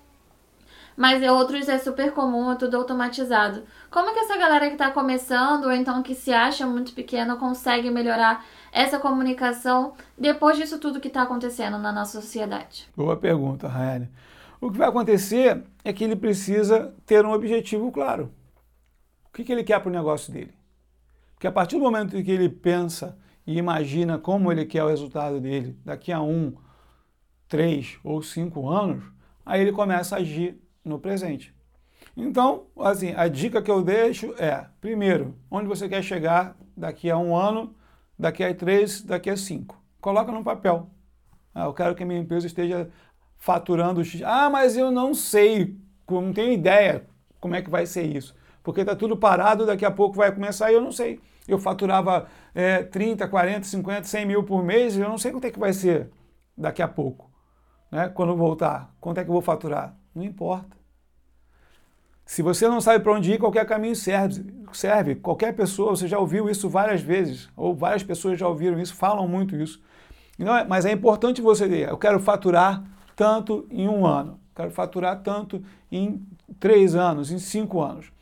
mas 1.00 1.24
outros 1.24 1.70
é 1.70 1.78
super 1.78 2.12
comum, 2.12 2.52
é 2.52 2.56
tudo 2.56 2.76
automatizado. 2.76 3.64
Como 3.90 4.14
que 4.14 4.20
essa 4.20 4.38
galera 4.38 4.68
que 4.68 4.74
está 4.74 4.92
começando, 4.92 5.64
ou 5.64 5.72
então 5.72 6.04
que 6.04 6.14
se 6.14 6.34
acha 6.34 6.68
muito 6.68 6.92
pequena, 6.92 7.38
consegue 7.38 7.90
melhorar 7.90 8.44
essa 8.70 9.00
comunicação 9.00 9.94
depois 10.18 10.58
disso 10.58 10.78
tudo 10.78 11.00
que 11.00 11.08
está 11.08 11.22
acontecendo 11.22 11.78
na 11.78 11.94
nossa 11.94 12.20
sociedade? 12.20 12.90
Boa 12.98 13.16
pergunta, 13.16 13.66
Raeli. 13.66 14.10
O 14.62 14.70
que 14.70 14.78
vai 14.78 14.90
acontecer 14.90 15.64
é 15.84 15.94
que 15.94 16.04
ele 16.04 16.16
precisa 16.16 16.94
ter 17.06 17.26
um 17.26 17.32
objetivo 17.32 17.92
claro. 17.92 18.32
O 19.30 19.32
que, 19.32 19.44
que 19.44 19.52
ele 19.52 19.64
quer 19.64 19.80
para 19.80 19.90
o 19.90 19.94
negócio 19.94 20.34
dele? 20.34 20.54
Porque 21.34 21.48
a 21.48 21.52
partir 21.52 21.78
do 21.78 21.84
momento 21.84 22.18
em 22.18 22.24
que 22.24 22.32
ele 22.32 22.50
pensa 22.50 23.18
e 23.48 23.58
imagina 23.58 24.18
como 24.18 24.52
ele 24.52 24.66
quer 24.66 24.84
o 24.84 24.90
resultado 24.90 25.40
dele 25.40 25.78
daqui 25.86 26.12
a 26.12 26.22
um, 26.22 26.54
três 27.48 27.98
ou 28.04 28.22
cinco 28.22 28.70
anos, 28.70 29.04
aí 29.46 29.62
ele 29.62 29.72
começa 29.72 30.16
a 30.16 30.20
agir 30.20 30.62
no 30.84 31.00
presente. 31.00 31.56
Então, 32.18 32.68
assim, 32.78 33.14
a 33.16 33.30
dica 33.30 33.62
que 33.62 33.72
eu 33.72 33.82
deixo 33.82 34.34
é, 34.38 34.66
primeiro, 34.82 35.36
onde 35.50 35.68
você 35.68 35.88
quer 35.88 36.04
chegar 36.04 36.58
daqui 36.76 37.10
a 37.10 37.18
um 37.18 37.36
ano, 37.36 37.74
daqui 38.18 38.44
a 38.44 38.54
três, 38.54 39.02
daqui 39.02 39.30
a 39.30 39.38
cinco. 39.38 39.82
Coloca 40.02 40.32
no 40.32 40.44
papel. 40.44 40.90
Ah, 41.56 41.66
eu 41.66 41.74
quero 41.74 41.96
que 41.96 42.04
a 42.04 42.06
minha 42.06 42.20
empresa 42.20 42.46
esteja 42.46 42.90
faturando 43.40 44.04
X. 44.04 44.22
Ah, 44.24 44.50
mas 44.50 44.78
eu 44.78 44.92
não 44.92 45.14
sei, 45.16 45.76
não 46.08 46.34
tenho 46.34 46.52
ideia 46.54 47.06
como 47.40 47.56
é 47.56 47.62
que 47.62 47.70
vai 47.70 47.86
ser 47.86 48.04
isso. 48.04 48.36
Porque 48.62 48.82
está 48.82 48.96
tudo 48.96 49.18
parado, 49.18 49.66
daqui 49.66 49.86
a 49.86 49.90
pouco 49.90 50.18
vai 50.18 50.32
começar 50.32 50.70
e 50.72 50.76
eu 50.76 50.82
não 50.82 50.92
sei. 50.92 51.20
Eu 51.48 51.58
faturava 51.58 52.28
é, 52.54 52.84
30, 52.84 53.28
40, 53.28 53.66
50, 53.66 54.04
100 54.04 54.26
mil 54.26 54.44
por 54.44 54.64
mês 54.64 54.96
eu 54.96 55.10
não 55.10 55.18
sei 55.18 55.32
quanto 55.32 55.46
é 55.46 55.52
que 55.52 55.58
vai 55.58 55.74
ser 55.74 56.12
daqui 56.56 56.82
a 56.82 56.88
pouco. 56.88 57.32
Né? 57.90 58.10
Quando 58.10 58.36
voltar, 58.36 58.94
quanto 59.00 59.20
é 59.20 59.24
que 59.24 59.30
eu 59.30 59.34
vou 59.34 59.42
faturar? 59.42 59.96
Não 60.14 60.24
importa. 60.24 60.78
Se 62.26 62.44
você 62.44 62.68
não 62.68 62.80
sabe 62.80 63.04
para 63.04 63.14
onde 63.14 63.32
ir, 63.32 63.40
qualquer 63.40 63.66
caminho 63.66 63.96
serve, 63.96 64.46
serve. 64.72 65.16
Qualquer 65.16 65.56
pessoa, 65.56 65.96
você 65.96 66.08
já 66.08 66.20
ouviu 66.20 66.48
isso 66.48 66.70
várias 66.70 67.02
vezes, 67.02 67.50
ou 67.58 67.74
várias 67.74 68.04
pessoas 68.04 68.38
já 68.38 68.48
ouviram 68.48 68.80
isso, 68.80 68.94
falam 68.94 69.28
muito 69.28 69.56
isso. 69.56 69.82
É, 70.38 70.64
mas 70.66 70.86
é 70.86 70.92
importante 70.92 71.42
você 71.42 71.68
ter, 71.68 71.90
eu 71.90 71.98
quero 71.98 72.20
faturar 72.20 72.84
tanto 73.20 73.68
em 73.70 73.86
um 73.90 74.06
ano, 74.06 74.40
quero 74.56 74.72
faturar 74.72 75.22
tanto 75.22 75.62
em 75.92 76.26
três 76.58 76.96
anos, 76.96 77.32
em 77.32 77.38
cinco 77.38 77.82
anos. 77.82 78.14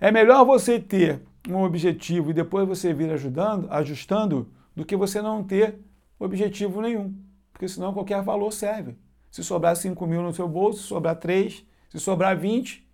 É 0.00 0.12
melhor 0.12 0.44
você 0.44 0.78
ter 0.78 1.22
um 1.48 1.64
objetivo 1.64 2.30
e 2.30 2.32
depois 2.32 2.68
você 2.68 2.94
vir 2.94 3.10
ajudando, 3.10 3.66
ajustando, 3.68 4.48
do 4.76 4.84
que 4.84 4.94
você 4.94 5.20
não 5.20 5.42
ter 5.42 5.80
objetivo 6.20 6.80
nenhum. 6.80 7.12
Porque 7.52 7.66
senão 7.66 7.92
qualquer 7.92 8.22
valor 8.22 8.52
serve. 8.52 8.96
Se 9.28 9.42
sobrar 9.42 9.74
5 9.74 10.06
mil 10.06 10.22
no 10.22 10.32
seu 10.32 10.46
bolso, 10.46 10.82
se 10.82 10.86
sobrar 10.86 11.16
3, 11.16 11.64
se 11.90 11.98
sobrar 11.98 12.38
20, 12.38 12.86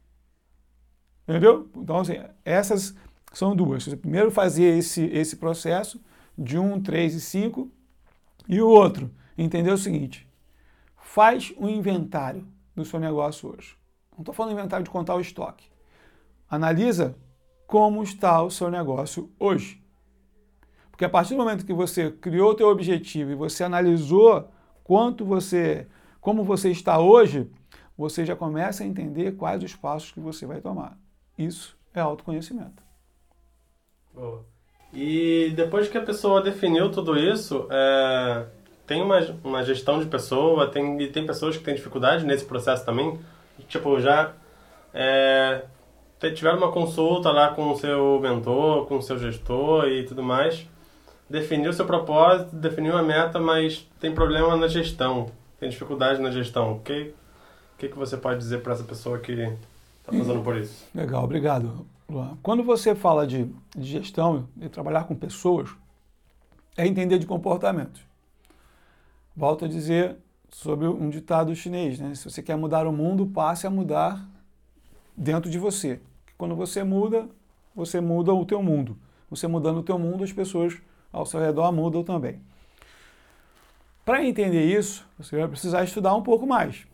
Entendeu? 1.28 1.68
Então, 1.76 1.98
assim, 1.98 2.14
essas 2.42 2.96
são 3.34 3.54
duas. 3.54 3.84
Você 3.84 3.96
primeiro 3.96 4.30
fazer 4.30 4.78
esse, 4.78 5.04
esse 5.04 5.36
processo 5.36 6.02
de 6.38 6.58
1, 6.58 6.80
3 6.80 7.14
e 7.14 7.20
5. 7.20 7.70
E 8.48 8.62
o 8.62 8.68
outro, 8.68 9.10
entender 9.36 9.70
o 9.70 9.78
seguinte: 9.78 10.26
faz 11.12 11.52
um 11.58 11.68
inventário 11.68 12.48
do 12.74 12.86
seu 12.86 12.98
negócio 12.98 13.54
hoje. 13.54 13.76
Não 14.12 14.20
estou 14.20 14.34
falando 14.34 14.54
inventário 14.54 14.82
de 14.82 14.88
contar 14.88 15.14
o 15.14 15.20
estoque. 15.20 15.70
Analisa 16.48 17.14
como 17.66 18.02
está 18.02 18.42
o 18.42 18.50
seu 18.50 18.70
negócio 18.70 19.30
hoje. 19.38 19.84
Porque 20.90 21.04
a 21.04 21.10
partir 21.10 21.34
do 21.34 21.36
momento 21.36 21.66
que 21.66 21.72
você 21.74 22.10
criou 22.10 22.52
o 22.52 22.54
teu 22.54 22.66
objetivo 22.68 23.30
e 23.30 23.34
você 23.34 23.62
analisou 23.62 24.48
quanto 24.82 25.22
você, 25.22 25.86
como 26.18 26.44
você 26.44 26.70
está 26.70 26.98
hoje, 26.98 27.50
você 27.94 28.24
já 28.24 28.34
começa 28.34 28.82
a 28.82 28.86
entender 28.86 29.32
quais 29.32 29.62
os 29.62 29.76
passos 29.76 30.12
que 30.12 30.20
você 30.20 30.46
vai 30.46 30.62
tomar. 30.62 30.98
Isso 31.36 31.76
é 31.92 32.00
autoconhecimento. 32.00 32.82
Boa. 34.14 34.46
E 34.94 35.52
depois 35.54 35.90
que 35.90 35.98
a 35.98 36.02
pessoa 36.02 36.40
definiu 36.40 36.90
tudo 36.90 37.18
isso, 37.18 37.68
é, 37.70 38.46
tem 38.86 39.02
uma, 39.02 39.20
uma 39.42 39.62
gestão 39.64 39.98
de 40.00 40.06
pessoa, 40.06 40.68
tem, 40.68 41.00
e 41.00 41.08
tem 41.08 41.26
pessoas 41.26 41.56
que 41.56 41.64
têm 41.64 41.74
dificuldade 41.74 42.24
nesse 42.24 42.44
processo 42.44 42.84
também. 42.84 43.18
Tipo, 43.68 44.00
já 44.00 44.32
é, 44.92 45.62
tiveram 46.34 46.58
uma 46.58 46.72
consulta 46.72 47.30
lá 47.30 47.54
com 47.54 47.70
o 47.70 47.76
seu 47.76 48.20
mentor, 48.20 48.86
com 48.86 48.98
o 48.98 49.02
seu 49.02 49.18
gestor 49.18 49.86
e 49.88 50.04
tudo 50.04 50.22
mais. 50.22 50.66
Definiu 51.28 51.72
seu 51.72 51.86
propósito, 51.86 52.54
definiu 52.54 52.96
a 52.96 53.02
meta, 53.02 53.40
mas 53.40 53.88
tem 53.98 54.12
problema 54.12 54.56
na 54.56 54.68
gestão, 54.68 55.30
tem 55.58 55.70
dificuldade 55.70 56.20
na 56.20 56.30
gestão. 56.30 56.72
O 56.72 56.80
que, 56.80 57.14
que, 57.78 57.88
que 57.88 57.96
você 57.96 58.16
pode 58.16 58.38
dizer 58.38 58.62
para 58.62 58.74
essa 58.74 58.84
pessoa 58.84 59.18
que 59.18 59.32
está 59.32 60.12
passando 60.12 60.42
por 60.42 60.56
isso. 60.56 60.84
Legal, 60.94 61.24
obrigado. 61.24 61.86
Quando 62.42 62.62
você 62.62 62.94
fala 62.94 63.26
de, 63.26 63.48
de 63.74 63.90
gestão 63.90 64.46
e 64.60 64.68
trabalhar 64.68 65.04
com 65.04 65.14
pessoas, 65.14 65.70
é 66.76 66.86
entender 66.86 67.18
de 67.18 67.26
comportamento. 67.26 68.00
Volto 69.36 69.64
a 69.64 69.68
dizer 69.68 70.16
sobre 70.50 70.86
um 70.86 71.08
ditado 71.08 71.54
chinês, 71.54 71.98
né? 71.98 72.14
Se 72.14 72.24
você 72.24 72.42
quer 72.42 72.56
mudar 72.56 72.86
o 72.86 72.92
mundo, 72.92 73.26
passe 73.26 73.66
a 73.66 73.70
mudar 73.70 74.26
dentro 75.16 75.50
de 75.50 75.58
você. 75.58 76.00
Quando 76.36 76.54
você 76.54 76.84
muda, 76.84 77.28
você 77.74 78.00
muda 78.00 78.32
o 78.34 78.44
teu 78.44 78.62
mundo. 78.62 78.98
Você 79.30 79.46
mudando 79.46 79.78
o 79.78 79.82
teu 79.82 79.98
mundo, 79.98 80.22
as 80.22 80.32
pessoas 80.32 80.76
ao 81.10 81.24
seu 81.24 81.40
redor 81.40 81.72
mudam 81.72 82.04
também. 82.04 82.40
Para 84.04 84.24
entender 84.24 84.64
isso, 84.64 85.06
você 85.16 85.36
vai 85.36 85.48
precisar 85.48 85.84
estudar 85.84 86.14
um 86.14 86.22
pouco 86.22 86.46
mais. 86.46 86.86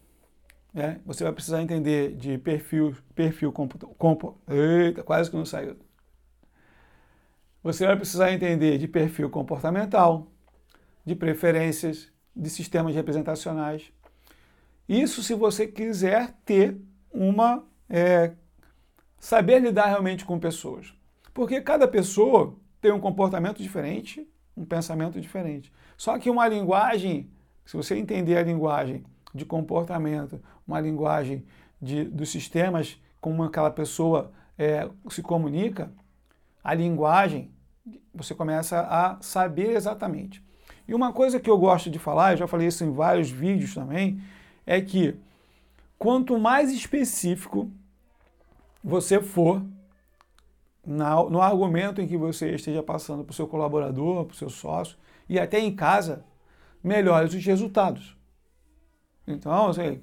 Né? 0.73 1.00
Você 1.07 1.25
vai 1.25 1.33
precisar 1.33 1.62
entender 1.62 2.14
de 2.14 2.38
perfil, 2.38 2.95
perfil 3.14 3.50
compo, 3.50 3.78
compo, 3.97 4.38
eita, 4.47 5.02
quase 5.02 5.30
que 5.30 5.37
não 5.37 5.45
saiu. 5.45 5.76
Você 7.62 7.87
vai 7.87 7.97
precisar 7.97 8.33
entender 8.33 8.78
de 8.78 8.87
perfil 8.87 9.28
comportamental, 9.30 10.28
de 11.04 11.14
preferências, 11.14 12.12
de 12.38 12.49
sistemas 12.49 12.95
representacionais. 12.95 13.92
Isso 14.88 15.23
se 15.23 15.35
você 15.35 15.66
quiser 15.66 16.33
ter 16.45 16.80
uma. 17.12 17.64
É, 17.90 18.33
saber 19.18 19.61
lidar 19.61 19.87
realmente 19.87 20.25
com 20.25 20.38
pessoas. 20.38 20.95
Porque 21.35 21.61
cada 21.61 21.88
pessoa 21.88 22.54
tem 22.80 22.92
um 22.92 23.00
comportamento 23.00 23.61
diferente, 23.61 24.28
um 24.57 24.64
pensamento 24.64 25.21
diferente. 25.21 25.73
Só 25.97 26.16
que 26.18 26.30
uma 26.30 26.47
linguagem, 26.47 27.28
se 27.64 27.76
você 27.76 27.97
entender 27.97 28.37
a 28.37 28.42
linguagem 28.42 29.04
de 29.35 29.45
comportamento, 29.45 30.40
uma 30.66 30.80
linguagem 30.80 31.45
de, 31.83 32.04
dos 32.04 32.30
sistemas, 32.30 33.00
como 33.21 33.42
aquela 33.42 33.71
pessoa 33.71 34.33
é, 34.57 34.88
se 35.11 35.23
comunica, 35.23 35.90
a 36.62 36.75
linguagem, 36.75 37.50
você 38.14 38.35
começa 38.35 38.80
a 38.83 39.21
saber 39.21 39.71
exatamente. 39.71 40.45
E 40.88 40.95
uma 40.95 41.12
coisa 41.12 41.38
que 41.38 41.50
eu 41.50 41.59
gosto 41.59 41.90
de 41.90 41.99
falar, 41.99 42.33
eu 42.33 42.38
já 42.38 42.47
falei 42.47 42.66
isso 42.66 42.83
em 42.83 42.90
vários 42.90 43.30
vídeos 43.30 43.75
também, 43.75 44.21
é 44.66 44.80
que 44.80 45.14
quanto 45.99 46.38
mais 46.38 46.73
específico 46.73 47.71
você 48.83 49.21
for 49.21 49.62
no 50.87 51.42
argumento 51.42 52.00
em 52.00 52.09
que 52.09 52.16
você 52.16 52.54
esteja 52.54 52.83
passando 52.83 53.23
para 53.23 53.33
o 53.33 53.35
seu 53.35 53.47
colaborador, 53.47 54.25
para 54.25 54.33
o 54.33 54.37
seu 54.37 54.49
sócio 54.49 54.97
e 55.28 55.38
até 55.38 55.61
em 55.61 55.75
casa, 55.75 56.25
melhores 56.83 57.35
os 57.35 57.45
resultados. 57.45 58.16
Então, 59.26 59.68
assim, 59.68 60.00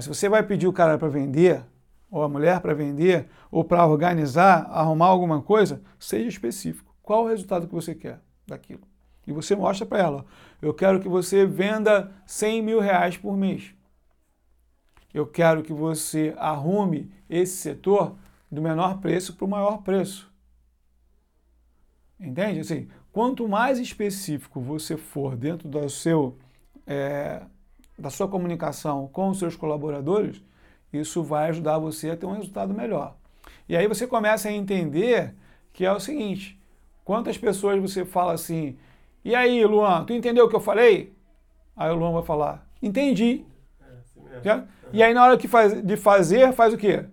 se 0.00 0.08
você 0.08 0.30
vai 0.30 0.42
pedir 0.42 0.66
o 0.66 0.72
cara 0.72 0.96
para 0.96 1.08
vender, 1.08 1.62
ou 2.10 2.22
a 2.22 2.28
mulher 2.28 2.60
para 2.60 2.72
vender, 2.72 3.28
ou 3.50 3.62
para 3.62 3.86
organizar, 3.86 4.66
arrumar 4.70 5.06
alguma 5.06 5.42
coisa, 5.42 5.82
seja 5.98 6.28
específico. 6.28 6.94
Qual 7.02 7.24
o 7.24 7.28
resultado 7.28 7.66
que 7.66 7.74
você 7.74 7.94
quer 7.94 8.20
daquilo? 8.46 8.91
E 9.26 9.32
você 9.32 9.54
mostra 9.54 9.86
para 9.86 9.98
ela, 9.98 10.26
eu 10.60 10.74
quero 10.74 11.00
que 11.00 11.08
você 11.08 11.46
venda 11.46 12.12
100 12.26 12.62
mil 12.62 12.80
reais 12.80 13.16
por 13.16 13.36
mês. 13.36 13.72
Eu 15.14 15.26
quero 15.26 15.62
que 15.62 15.72
você 15.72 16.34
arrume 16.38 17.12
esse 17.28 17.56
setor 17.56 18.16
do 18.50 18.62
menor 18.62 18.98
preço 18.98 19.34
para 19.34 19.44
o 19.44 19.48
maior 19.48 19.82
preço. 19.82 20.30
Entende? 22.18 22.60
Assim, 22.60 22.88
quanto 23.12 23.48
mais 23.48 23.78
específico 23.78 24.60
você 24.60 24.96
for 24.96 25.36
dentro 25.36 25.68
do 25.68 25.88
seu, 25.88 26.38
é, 26.86 27.42
da 27.98 28.10
sua 28.10 28.28
comunicação 28.28 29.08
com 29.08 29.28
os 29.28 29.38
seus 29.38 29.56
colaboradores, 29.56 30.42
isso 30.92 31.22
vai 31.22 31.48
ajudar 31.48 31.78
você 31.78 32.10
a 32.10 32.16
ter 32.16 32.26
um 32.26 32.32
resultado 32.32 32.72
melhor. 32.72 33.16
E 33.68 33.76
aí 33.76 33.86
você 33.88 34.06
começa 34.06 34.48
a 34.48 34.52
entender 34.52 35.34
que 35.72 35.84
é 35.84 35.92
o 35.92 36.00
seguinte: 36.00 36.60
quantas 37.04 37.36
pessoas 37.36 37.80
você 37.80 38.04
fala 38.04 38.34
assim, 38.34 38.76
e 39.24 39.34
aí, 39.34 39.64
Luan, 39.64 40.04
tu 40.04 40.12
entendeu 40.12 40.46
o 40.46 40.48
que 40.48 40.56
eu 40.56 40.60
falei? 40.60 41.12
Aí 41.76 41.90
o 41.90 41.94
Luan 41.94 42.12
vai 42.12 42.22
falar, 42.22 42.66
entendi. 42.82 43.44
É, 43.80 43.84
assim 43.98 44.66
e 44.92 45.02
aí, 45.02 45.14
na 45.14 45.24
hora 45.24 45.38
que 45.38 45.48
faz, 45.48 45.82
de 45.82 45.96
fazer, 45.96 46.52
faz 46.52 46.74
o 46.74 46.76
quê? 46.76 47.06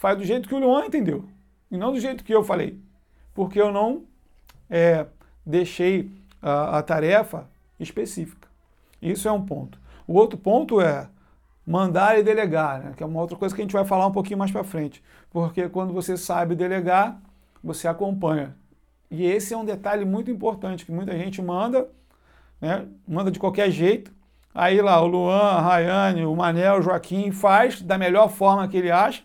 faz 0.00 0.16
do 0.16 0.24
jeito 0.24 0.48
que 0.48 0.54
o 0.54 0.58
Luan 0.58 0.86
entendeu 0.86 1.26
e 1.70 1.76
não 1.76 1.92
do 1.92 2.00
jeito 2.00 2.24
que 2.24 2.34
eu 2.34 2.42
falei, 2.42 2.80
porque 3.34 3.60
eu 3.60 3.70
não 3.70 4.04
é, 4.68 5.04
deixei 5.44 6.10
a, 6.40 6.78
a 6.78 6.82
tarefa 6.82 7.46
específica. 7.78 8.48
Isso 9.00 9.28
é 9.28 9.32
um 9.32 9.44
ponto. 9.44 9.78
O 10.06 10.14
outro 10.14 10.38
ponto 10.38 10.80
é 10.80 11.06
mandar 11.66 12.18
e 12.18 12.22
delegar, 12.22 12.82
né? 12.82 12.92
que 12.96 13.02
é 13.02 13.06
uma 13.06 13.20
outra 13.20 13.36
coisa 13.36 13.54
que 13.54 13.60
a 13.60 13.64
gente 13.64 13.74
vai 13.74 13.84
falar 13.84 14.06
um 14.06 14.10
pouquinho 14.10 14.38
mais 14.38 14.50
para 14.50 14.64
frente, 14.64 15.04
porque 15.30 15.68
quando 15.68 15.92
você 15.92 16.16
sabe 16.16 16.54
delegar, 16.54 17.20
você 17.62 17.86
acompanha. 17.86 18.56
E 19.10 19.24
esse 19.24 19.52
é 19.52 19.56
um 19.56 19.64
detalhe 19.64 20.04
muito 20.04 20.30
importante 20.30 20.86
que 20.86 20.92
muita 20.92 21.16
gente 21.18 21.42
manda, 21.42 21.88
né? 22.60 22.86
manda 23.06 23.30
de 23.30 23.38
qualquer 23.38 23.70
jeito. 23.70 24.12
Aí 24.54 24.80
lá 24.80 25.00
o 25.00 25.06
Luan, 25.06 25.36
a 25.36 25.60
Rayane, 25.60 26.24
o 26.24 26.34
Manel, 26.34 26.78
o 26.78 26.82
Joaquim 26.82 27.30
faz 27.32 27.82
da 27.82 27.98
melhor 27.98 28.28
forma 28.28 28.66
que 28.68 28.76
ele 28.76 28.90
acha, 28.90 29.22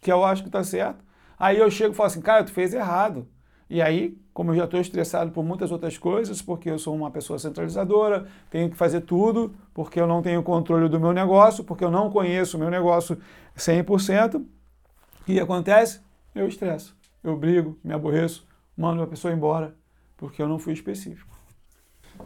que 0.00 0.10
eu 0.10 0.24
acho 0.24 0.42
que 0.42 0.48
está 0.48 0.64
certo. 0.64 1.04
Aí 1.38 1.58
eu 1.58 1.70
chego 1.70 1.92
e 1.92 1.96
falo 1.96 2.08
assim, 2.08 2.20
cara, 2.20 2.44
tu 2.44 2.52
fez 2.52 2.74
errado. 2.74 3.26
E 3.68 3.80
aí, 3.80 4.18
como 4.34 4.50
eu 4.50 4.56
já 4.56 4.64
estou 4.64 4.80
estressado 4.80 5.30
por 5.30 5.44
muitas 5.44 5.70
outras 5.70 5.96
coisas, 5.96 6.42
porque 6.42 6.68
eu 6.68 6.78
sou 6.78 6.94
uma 6.94 7.10
pessoa 7.10 7.38
centralizadora, 7.38 8.26
tenho 8.50 8.68
que 8.68 8.76
fazer 8.76 9.02
tudo, 9.02 9.54
porque 9.72 10.00
eu 10.00 10.08
não 10.08 10.22
tenho 10.22 10.42
controle 10.42 10.88
do 10.88 10.98
meu 10.98 11.12
negócio, 11.12 11.62
porque 11.62 11.84
eu 11.84 11.90
não 11.90 12.10
conheço 12.10 12.56
o 12.56 12.60
meu 12.60 12.68
negócio 12.68 13.16
100%, 13.56 14.40
o 14.40 15.24
que 15.24 15.38
acontece? 15.38 16.00
Eu 16.34 16.48
estresso, 16.48 16.96
eu 17.22 17.36
brigo, 17.36 17.78
me 17.84 17.92
aborreço, 17.92 18.44
mando 18.76 19.02
a 19.02 19.06
pessoa 19.06 19.32
embora, 19.32 19.76
porque 20.16 20.42
eu 20.42 20.48
não 20.48 20.58
fui 20.58 20.72
específico. 20.72 21.30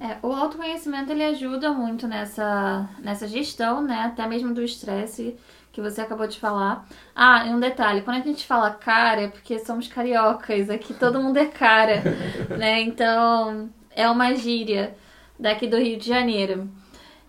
É, 0.01 0.19
o 0.23 0.33
autoconhecimento 0.33 1.13
ele 1.13 1.25
ajuda 1.25 1.73
muito 1.73 2.09
nessa, 2.09 2.89
nessa 2.99 3.29
gestão, 3.29 3.83
né? 3.83 4.01
Até 4.01 4.27
mesmo 4.27 4.53
do 4.53 4.63
estresse 4.63 5.37
que 5.73 5.81
você 5.81 6.01
acabou 6.01 6.27
de 6.27 6.39
falar. 6.39 6.87
Ah, 7.15 7.47
e 7.47 7.51
um 7.51 7.61
detalhe, 7.61 8.03
quando 8.03 8.19
a 8.19 8.25
gente 8.25 8.47
fala 8.47 8.71
cara, 8.71 9.23
é 9.23 9.29
porque 9.29 9.59
somos 9.59 9.89
cariocas, 9.89 10.71
aqui 10.71 10.95
todo 10.95 11.21
mundo 11.21 11.37
é 11.37 11.47
cara, 11.47 12.03
né? 12.57 12.81
Então, 12.83 13.69
é 13.91 14.09
uma 14.09 14.35
gíria 14.35 14.97
daqui 15.39 15.67
do 15.67 15.77
Rio 15.77 15.99
de 15.99 16.07
Janeiro. 16.07 16.69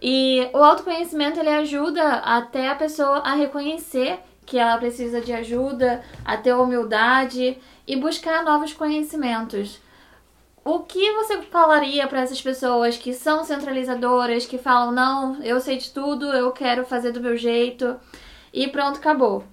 E 0.01 0.47
o 0.53 0.57
autoconhecimento 0.57 1.39
ele 1.39 1.49
ajuda 1.49 2.17
até 2.17 2.69
a 2.69 2.75
pessoa 2.75 3.19
a 3.19 3.33
reconhecer 3.33 4.19
que 4.45 4.59
ela 4.59 4.77
precisa 4.77 5.19
de 5.21 5.33
ajuda, 5.33 6.03
a 6.23 6.37
ter 6.37 6.53
humildade 6.53 7.57
e 7.87 7.95
buscar 7.95 8.43
novos 8.43 8.73
conhecimentos. 8.73 9.79
O 10.63 10.79
que 10.79 11.13
você 11.13 11.43
falaria 11.43 12.07
para 12.07 12.21
essas 12.21 12.41
pessoas 12.41 12.97
que 12.97 13.13
são 13.13 13.43
centralizadoras, 13.43 14.45
que 14.45 14.57
falam, 14.57 14.91
não, 14.91 15.41
eu 15.43 15.59
sei 15.59 15.77
de 15.77 15.91
tudo, 15.91 16.25
eu 16.33 16.51
quero 16.51 16.83
fazer 16.83 17.11
do 17.11 17.21
meu 17.21 17.37
jeito, 17.37 17.95
e 18.51 18.67
pronto, 18.67 18.97
acabou. 18.97 19.43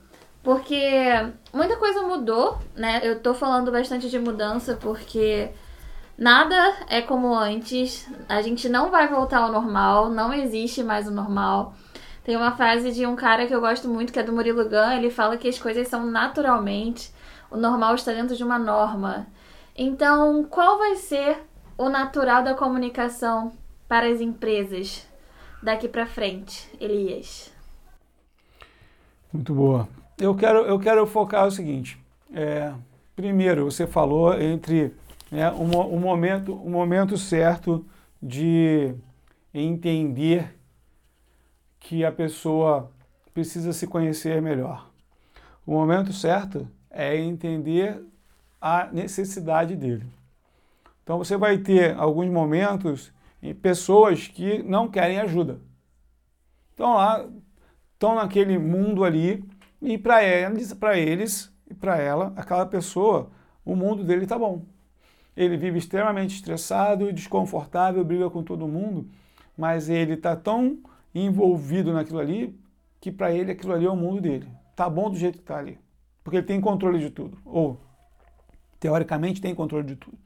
Porque 0.43 0.91
muita 1.53 1.77
coisa 1.77 2.03
mudou, 2.03 2.59
né? 2.75 3.01
Eu 3.05 3.21
tô 3.21 3.35
falando 3.35 3.71
bastante 3.71 4.09
de 4.09 4.19
mudança 4.19 4.77
porque 4.81 5.51
nada 6.19 6.77
é 6.89 7.01
como 7.01 7.35
antes. 7.35 8.09
A 8.29 8.43
gente 8.43 8.69
não 8.69 8.91
vai 8.91 9.07
voltar 9.07 9.39
ao 9.39 9.53
normal, 9.53 10.11
não 10.11 10.33
existe 10.33 10.83
mais 10.83 11.07
o 11.07 11.11
normal. 11.11 11.75
Tem 12.25 12.37
uma 12.37 12.57
frase 12.57 12.93
de 12.93 13.05
um 13.07 13.17
cara 13.17 13.47
que 13.47 13.55
eu 13.55 13.61
gosto 13.61 13.89
muito, 13.89 14.13
que 14.13 14.19
é 14.19 14.23
do 14.23 14.33
Murilo 14.33 14.65
Gun, 14.69 14.93
ele 14.97 15.11
fala 15.11 15.37
que 15.37 15.49
as 15.49 15.59
coisas 15.59 15.89
são 15.89 16.07
naturalmente, 16.07 17.13
o 17.53 17.57
normal 17.57 17.95
está 17.95 18.13
dentro 18.13 18.35
de 18.35 18.43
uma 18.43 18.59
norma. 18.59 19.27
Então, 19.77 20.45
qual 20.45 20.79
vai 20.79 20.97
ser 20.97 21.39
o 21.77 21.89
natural 21.89 22.43
da 22.43 22.55
comunicação 22.55 23.53
para 23.87 24.09
as 24.09 24.21
empresas 24.21 25.07
daqui 25.63 25.87
para 25.87 26.07
frente, 26.07 26.69
Elias? 26.81 27.53
Muito 29.33 29.55
boa. 29.55 29.89
Eu 30.19 30.35
quero, 30.35 30.59
eu 30.61 30.79
quero 30.79 31.07
focar 31.07 31.47
o 31.47 31.51
seguinte. 31.51 31.99
É, 32.33 32.73
primeiro, 33.15 33.65
você 33.71 33.87
falou 33.87 34.39
entre 34.41 34.95
né, 35.31 35.51
um, 35.53 35.95
um, 35.95 36.01
momento, 36.01 36.55
um 36.55 36.71
momento 36.71 37.17
certo 37.17 37.85
de 38.23 38.95
entender 39.53 40.57
que 41.79 42.05
a 42.05 42.13
pessoa 42.13 42.91
precisa 43.35 43.73
se 43.73 43.87
conhecer 43.87 44.41
melhor. 44.41 44.89
O 45.67 45.73
momento 45.73 46.13
certo 46.13 46.69
é 46.93 47.17
entender 47.17 48.05
a 48.61 48.87
necessidade 48.93 49.75
dele. 49.75 50.07
Então 51.03 51.19
você 51.19 51.37
vai 51.37 51.59
ter 51.59 51.97
alguns 51.97 52.31
momentos 52.31 53.13
em 53.43 53.55
pessoas 53.55 54.29
que 54.29 54.63
não 54.63 54.89
querem 54.89 55.19
ajuda. 55.19 55.61
Então 56.75 56.95
lá 56.95 57.29
estão 57.93 58.15
naquele 58.15 58.59
mundo 58.59 59.05
ali 59.05 59.45
e 59.81 59.99
para 59.99 60.23
eles, 60.23 60.73
para 60.73 60.97
eles 60.97 61.53
e 61.69 61.75
para 61.75 61.99
ela, 61.99 62.33
aquela 62.37 62.65
pessoa, 62.67 63.31
o 63.65 63.75
mundo 63.75 64.05
dele 64.05 64.25
está 64.25 64.39
bom. 64.39 64.63
Ele 65.37 65.57
vive 65.57 65.79
extremamente 65.79 66.37
estressado, 66.37 67.13
desconfortável, 67.13 68.05
briga 68.05 68.29
com 68.31 68.43
todo 68.43 68.69
mundo, 68.69 69.09
mas 69.57 69.89
ele 69.89 70.15
está 70.15 70.37
tão 70.37 70.79
envolvido 71.15 71.93
naquilo 71.93 72.19
ali 72.19 72.59
que 73.01 73.11
para 73.11 73.33
ele 73.33 73.51
aquilo 73.51 73.73
ali 73.73 73.87
é 73.87 73.91
o 73.91 73.97
mundo 73.97 74.21
dele. 74.21 74.49
Tá 74.77 74.89
bom 74.89 75.11
do 75.11 75.17
jeito 75.17 75.39
que 75.39 75.45
está 75.45 75.59
ali, 75.59 75.79
porque 76.23 76.39
ele 76.39 76.47
tem 76.47 76.61
controle 76.61 76.99
de 76.99 77.11
tudo, 77.11 77.39
ou 77.45 77.81
teoricamente 78.79 79.41
tem 79.41 79.55
controle 79.55 79.87
de 79.87 79.97
tudo. 79.97 80.19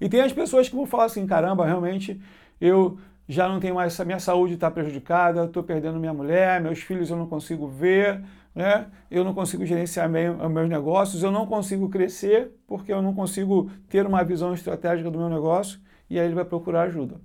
E 0.00 0.08
tem 0.08 0.20
as 0.20 0.32
pessoas 0.32 0.68
que 0.68 0.74
vão 0.74 0.86
falar 0.86 1.04
assim, 1.04 1.26
caramba, 1.26 1.64
realmente 1.64 2.20
eu 2.60 2.98
já 3.28 3.48
não 3.48 3.60
tenho 3.60 3.74
mais, 3.74 3.98
minha 4.00 4.18
saúde 4.18 4.54
está 4.54 4.70
prejudicada, 4.70 5.44
estou 5.44 5.62
perdendo 5.62 5.98
minha 5.98 6.12
mulher, 6.12 6.60
meus 6.60 6.80
filhos 6.80 7.08
eu 7.08 7.16
não 7.16 7.26
consigo 7.26 7.68
ver, 7.68 8.22
né? 8.54 8.86
eu 9.10 9.24
não 9.24 9.32
consigo 9.32 9.64
gerenciar 9.64 10.08
meus 10.08 10.68
negócios, 10.68 11.22
eu 11.22 11.30
não 11.30 11.46
consigo 11.46 11.88
crescer 11.88 12.50
porque 12.66 12.92
eu 12.92 13.00
não 13.00 13.14
consigo 13.14 13.70
ter 13.88 14.06
uma 14.06 14.22
visão 14.24 14.52
estratégica 14.52 15.10
do 15.10 15.18
meu 15.18 15.28
negócio 15.28 15.80
e 16.10 16.18
aí 16.18 16.26
ele 16.26 16.34
vai 16.34 16.44
procurar 16.44 16.82
ajuda. 16.82 17.20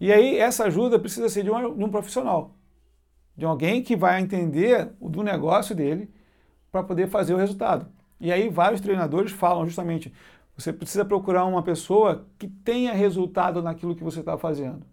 E 0.00 0.12
aí 0.12 0.36
essa 0.36 0.64
ajuda 0.64 0.98
precisa 0.98 1.28
ser 1.28 1.42
de 1.42 1.50
um, 1.50 1.76
de 1.76 1.84
um 1.84 1.88
profissional, 1.88 2.54
de 3.36 3.44
alguém 3.44 3.82
que 3.82 3.96
vai 3.96 4.20
entender 4.20 4.90
do 5.00 5.22
negócio 5.22 5.74
dele 5.74 6.10
para 6.70 6.82
poder 6.82 7.08
fazer 7.08 7.34
o 7.34 7.38
resultado. 7.38 7.86
E 8.20 8.32
aí 8.32 8.48
vários 8.48 8.80
treinadores 8.80 9.32
falam 9.32 9.64
justamente, 9.64 10.12
você 10.56 10.72
precisa 10.72 11.04
procurar 11.04 11.44
uma 11.44 11.62
pessoa 11.62 12.26
que 12.38 12.48
tenha 12.48 12.92
resultado 12.92 13.62
naquilo 13.62 13.94
que 13.94 14.02
você 14.02 14.20
está 14.20 14.36
fazendo. 14.36 14.84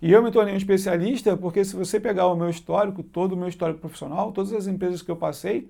E 0.00 0.12
eu 0.12 0.22
me 0.22 0.30
tornei 0.30 0.54
um 0.54 0.58
especialista 0.58 1.36
porque 1.36 1.64
se 1.64 1.74
você 1.74 1.98
pegar 1.98 2.26
o 2.26 2.36
meu 2.36 2.48
histórico, 2.48 3.02
todo 3.02 3.32
o 3.32 3.36
meu 3.36 3.48
histórico 3.48 3.80
profissional, 3.80 4.30
todas 4.30 4.52
as 4.52 4.66
empresas 4.66 5.02
que 5.02 5.10
eu 5.10 5.16
passei, 5.16 5.68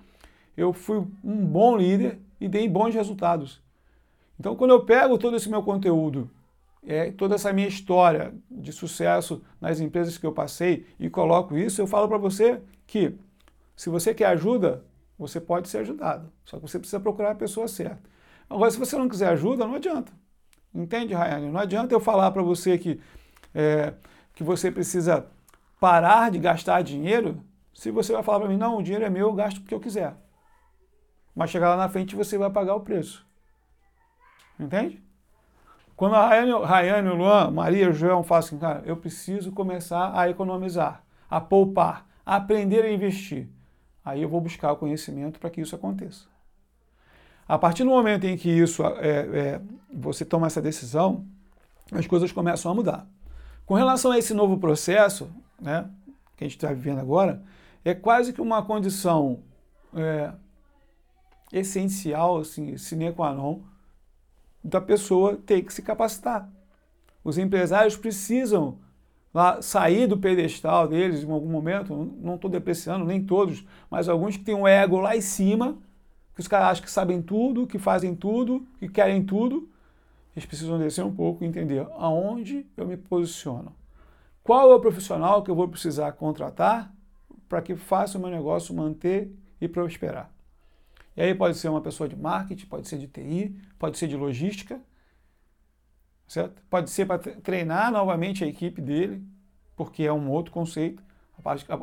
eu 0.57 0.72
fui 0.72 0.99
um 1.25 1.46
bom 1.46 1.77
líder 1.77 2.18
e 2.40 2.49
dei 2.49 2.68
bons 2.68 2.94
resultados. 2.94 3.62
Então, 4.38 4.55
quando 4.55 4.72
eu 4.72 4.85
pego 4.85 5.16
todo 5.16 5.37
esse 5.37 5.49
meu 5.49 5.62
conteúdo, 5.62 6.29
é, 6.87 7.11
toda 7.11 7.35
essa 7.35 7.53
minha 7.53 7.66
história 7.66 8.35
de 8.51 8.72
sucesso 8.72 9.42
nas 9.61 9.81
empresas 9.81 10.18
que 10.18 10.27
eu 10.27 10.33
passei 10.33 10.87
e 11.01 11.09
coloco 11.09 11.57
isso, 11.57 11.81
eu 11.81 11.87
falo 11.87 12.09
para 12.09 12.18
você 12.18 12.61
que 12.87 13.14
se 13.77 13.91
você 13.91 14.15
quer 14.15 14.27
ajuda, 14.27 14.85
você 15.19 15.41
pode 15.41 15.69
ser 15.69 15.79
ajudado. 15.79 16.33
Só 16.45 16.57
que 16.57 16.62
você 16.62 16.79
precisa 16.79 16.99
procurar 16.99 17.33
a 17.33 17.35
pessoa 17.37 17.69
certa. 17.69 18.09
Agora, 18.49 18.71
se 18.71 18.79
você 18.79 18.97
não 18.97 19.09
quiser 19.09 19.29
ajuda, 19.29 19.67
não 19.67 19.75
adianta. 19.75 20.12
Entende, 20.75 21.15
Rayane? 21.15 21.51
Não 21.51 21.61
adianta 21.61 21.95
eu 21.95 22.01
falar 22.01 22.31
para 22.31 22.43
você 22.43 22.79
que, 22.79 23.01
é, 23.55 23.95
que 24.35 24.43
você 24.43 24.71
precisa 24.71 25.27
parar 25.79 26.31
de 26.31 26.39
gastar 26.39 26.83
dinheiro 26.83 27.43
se 27.77 27.91
você 27.91 28.15
vai 28.15 28.23
falar 28.23 28.41
para 28.41 28.49
mim, 28.49 28.57
não, 28.57 28.79
o 28.79 28.83
dinheiro 28.83 29.05
é 29.05 29.11
meu, 29.11 29.29
eu 29.29 29.35
gasto 29.35 29.59
o 29.59 29.62
que 29.62 29.75
eu 29.75 29.79
quiser. 29.79 30.17
Mas 31.35 31.51
chegar 31.51 31.69
lá 31.69 31.77
na 31.77 31.91
frente 31.91 32.17
você 32.17 32.39
vai 32.39 32.49
pagar 32.49 32.75
o 32.75 32.81
preço. 32.81 33.27
Entende? 34.59 35.05
Quando 35.95 36.15
a 36.15 36.27
Rayane, 36.27 36.65
Rayane 36.65 37.11
Luan, 37.11 37.51
Maria, 37.51 37.93
João 37.93 38.23
falam 38.23 38.39
assim, 38.39 38.59
cara, 38.59 38.83
eu 38.87 38.97
preciso 38.97 39.53
começar 39.53 40.19
a 40.19 40.29
economizar, 40.31 41.05
a 41.29 41.39
poupar, 41.39 42.07
a 42.25 42.37
aprender 42.37 42.83
a 42.83 42.91
investir. 42.91 43.47
Aí 44.07 44.23
eu 44.23 44.29
vou 44.29 44.40
buscar 44.40 44.71
o 44.71 44.77
conhecimento 44.77 45.40
para 45.40 45.51
que 45.51 45.61
isso 45.61 45.75
aconteça. 45.75 46.27
A 47.49 47.59
partir 47.59 47.83
do 47.83 47.90
momento 47.90 48.23
em 48.25 48.37
que 48.37 48.49
isso 48.49 48.85
é, 48.85 48.90
é, 49.01 49.61
você 49.92 50.25
toma 50.25 50.47
essa 50.47 50.62
decisão, 50.62 51.27
as 51.90 52.07
coisas 52.07 52.31
começam 52.31 52.71
a 52.71 52.75
mudar. 52.75 53.09
Com 53.66 53.75
relação 53.75 54.12
a 54.12 54.19
esse 54.19 54.33
novo 54.33 54.59
processo, 54.59 55.29
né, 55.61 55.90
que 56.37 56.45
a 56.45 56.47
gente 56.47 56.57
está 56.57 56.69
vivendo 56.69 57.01
agora, 57.01 57.42
é 57.85 57.95
quase 57.95 58.33
que 58.33 58.40
uma 58.40 58.62
condição 58.64 59.42
é, 59.92 60.33
essencial, 61.53 62.38
assim, 62.38 62.77
sine 62.77 63.12
qua 63.12 63.35
non, 63.35 63.61
da 64.62 64.81
pessoa 64.81 65.37
ter 65.37 65.62
que 65.62 65.75
se 65.75 65.83
capacitar. 65.83 66.49
Os 67.25 67.38
empresários 67.38 67.97
precisam 67.97 68.79
lá, 69.37 69.61
sair 69.61 70.07
do 70.07 70.16
pedestal 70.16 70.88
deles 70.88 71.22
em 71.22 71.31
algum 71.31 71.49
momento, 71.49 71.94
não 72.20 72.37
estou 72.37 72.51
depreciando, 72.51 73.05
nem 73.05 73.22
todos, 73.22 73.64
mas 73.90 74.09
alguns 74.09 74.37
que 74.37 74.44
têm 74.44 74.55
um 74.55 74.66
ego 74.66 74.99
lá 74.99 75.14
em 75.14 75.20
cima, 75.20 75.77
que 76.35 76.40
os 76.40 76.49
caras 76.49 76.68
acham 76.68 76.85
que 76.85 76.90
sabem 76.90 77.20
tudo, 77.20 77.66
que 77.66 77.79
fazem 77.79 78.14
tudo, 78.14 78.66
que 78.79 78.88
querem 78.88 79.22
tudo, 79.22 79.68
eles 80.35 80.46
precisam 80.46 80.79
descer 80.79 81.05
um 81.05 81.14
pouco 81.14 81.44
e 81.44 81.46
entender 81.46 81.87
aonde 81.99 82.66
eu 82.77 82.87
me 82.87 82.96
posiciono. 82.96 83.75
Qual 84.42 84.72
é 84.72 84.75
o 84.75 84.81
profissional 84.81 85.42
que 85.42 85.51
eu 85.51 85.55
vou 85.55 85.68
precisar 85.68 86.12
contratar 86.12 86.92
para 87.49 87.61
que 87.61 87.77
faça 87.77 88.16
o 88.16 88.20
meu 88.20 88.31
negócio 88.31 88.75
manter 88.75 89.31
e 89.61 89.68
prosperar? 89.68 90.31
E 91.14 91.22
aí 91.22 91.35
pode 91.35 91.57
ser 91.59 91.68
uma 91.68 91.81
pessoa 91.81 92.09
de 92.09 92.16
marketing, 92.16 92.66
pode 92.66 92.88
ser 92.88 92.99
de 92.99 93.07
TI, 93.07 93.55
pode 93.79 93.99
ser 93.99 94.09
de 94.09 94.16
logística, 94.16 94.81
certo? 96.27 96.62
Pode 96.69 96.91
ser 96.91 97.07
para 97.07 97.19
treinar 97.19 97.91
novamente 97.91 98.45
a 98.45 98.47
equipe 98.47 98.81
dele, 98.81 99.23
porque 99.77 100.05
é 100.05 100.12
um 100.12 100.31
outro 100.31 100.53
conceito. 100.53 101.03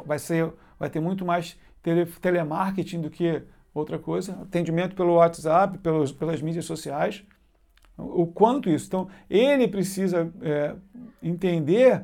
Vai, 0.05 0.19
ser, 0.19 0.51
vai 0.77 0.89
ter 0.89 0.99
muito 0.99 1.25
mais 1.25 1.57
tele, 1.81 2.05
telemarketing 2.05 3.01
do 3.01 3.09
que 3.09 3.43
outra 3.73 3.97
coisa. 3.97 4.33
Atendimento 4.41 4.95
pelo 4.95 5.15
WhatsApp, 5.15 5.77
pelos, 5.77 6.11
pelas 6.11 6.41
mídias 6.41 6.65
sociais. 6.65 7.23
O 7.97 8.25
quanto 8.25 8.69
isso. 8.69 8.87
Então, 8.87 9.07
ele 9.29 9.67
precisa 9.67 10.31
é, 10.41 10.75
entender 11.21 12.03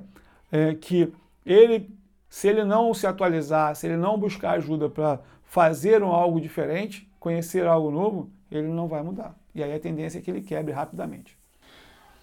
é, 0.52 0.76
que 0.76 1.12
ele, 1.46 1.90
se 2.30 2.48
ele 2.48 2.64
não 2.64 2.94
se 2.94 3.08
atualizar, 3.08 3.76
se 3.76 3.88
ele 3.88 3.98
não 3.98 4.18
buscar 4.18 4.52
ajuda 4.52 4.88
para 4.88 5.20
fazer 5.44 6.04
um 6.04 6.12
algo 6.12 6.40
diferente, 6.40 7.10
conhecer 7.20 7.66
algo 7.66 7.90
novo, 7.90 8.30
ele 8.52 8.68
não 8.68 8.88
vai 8.88 9.02
mudar. 9.02 9.36
E 9.54 9.64
aí 9.64 9.74
a 9.74 9.80
tendência 9.80 10.20
é 10.20 10.22
que 10.22 10.30
ele 10.30 10.42
quebre 10.42 10.72
rapidamente. 10.72 11.39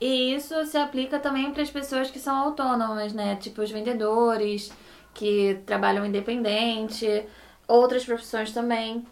E 0.01 0.35
isso 0.35 0.65
se 0.67 0.77
aplica 0.77 1.19
também 1.19 1.51
para 1.53 1.63
as 1.63 1.71
pessoas 1.71 2.11
que 2.11 2.19
são 2.19 2.37
autônomas, 2.37 3.13
né? 3.13 3.37
Tipo 3.37 3.63
os 3.63 3.71
vendedores, 3.71 4.71
que 5.15 5.61
trabalham 5.65 6.05
independente, 6.05 7.25
outras 7.67 8.05
profissões 8.05 8.53
também, 8.53 9.05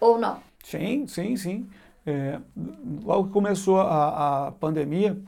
ou 0.00 0.18
não? 0.18 0.40
Sim, 0.64 1.06
sim, 1.06 1.36
sim. 1.36 1.68
É, 2.06 2.40
logo 3.04 3.26
que 3.26 3.32
começou 3.32 3.80
a, 3.80 4.46
a 4.46 4.52
pandemia, 4.52 5.20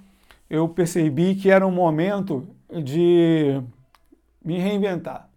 eu 0.48 0.68
percebi 0.68 1.34
que 1.34 1.50
era 1.50 1.66
um 1.66 1.70
momento 1.70 2.48
de 2.82 3.60
me 4.42 4.58
reinventar. 4.58 5.28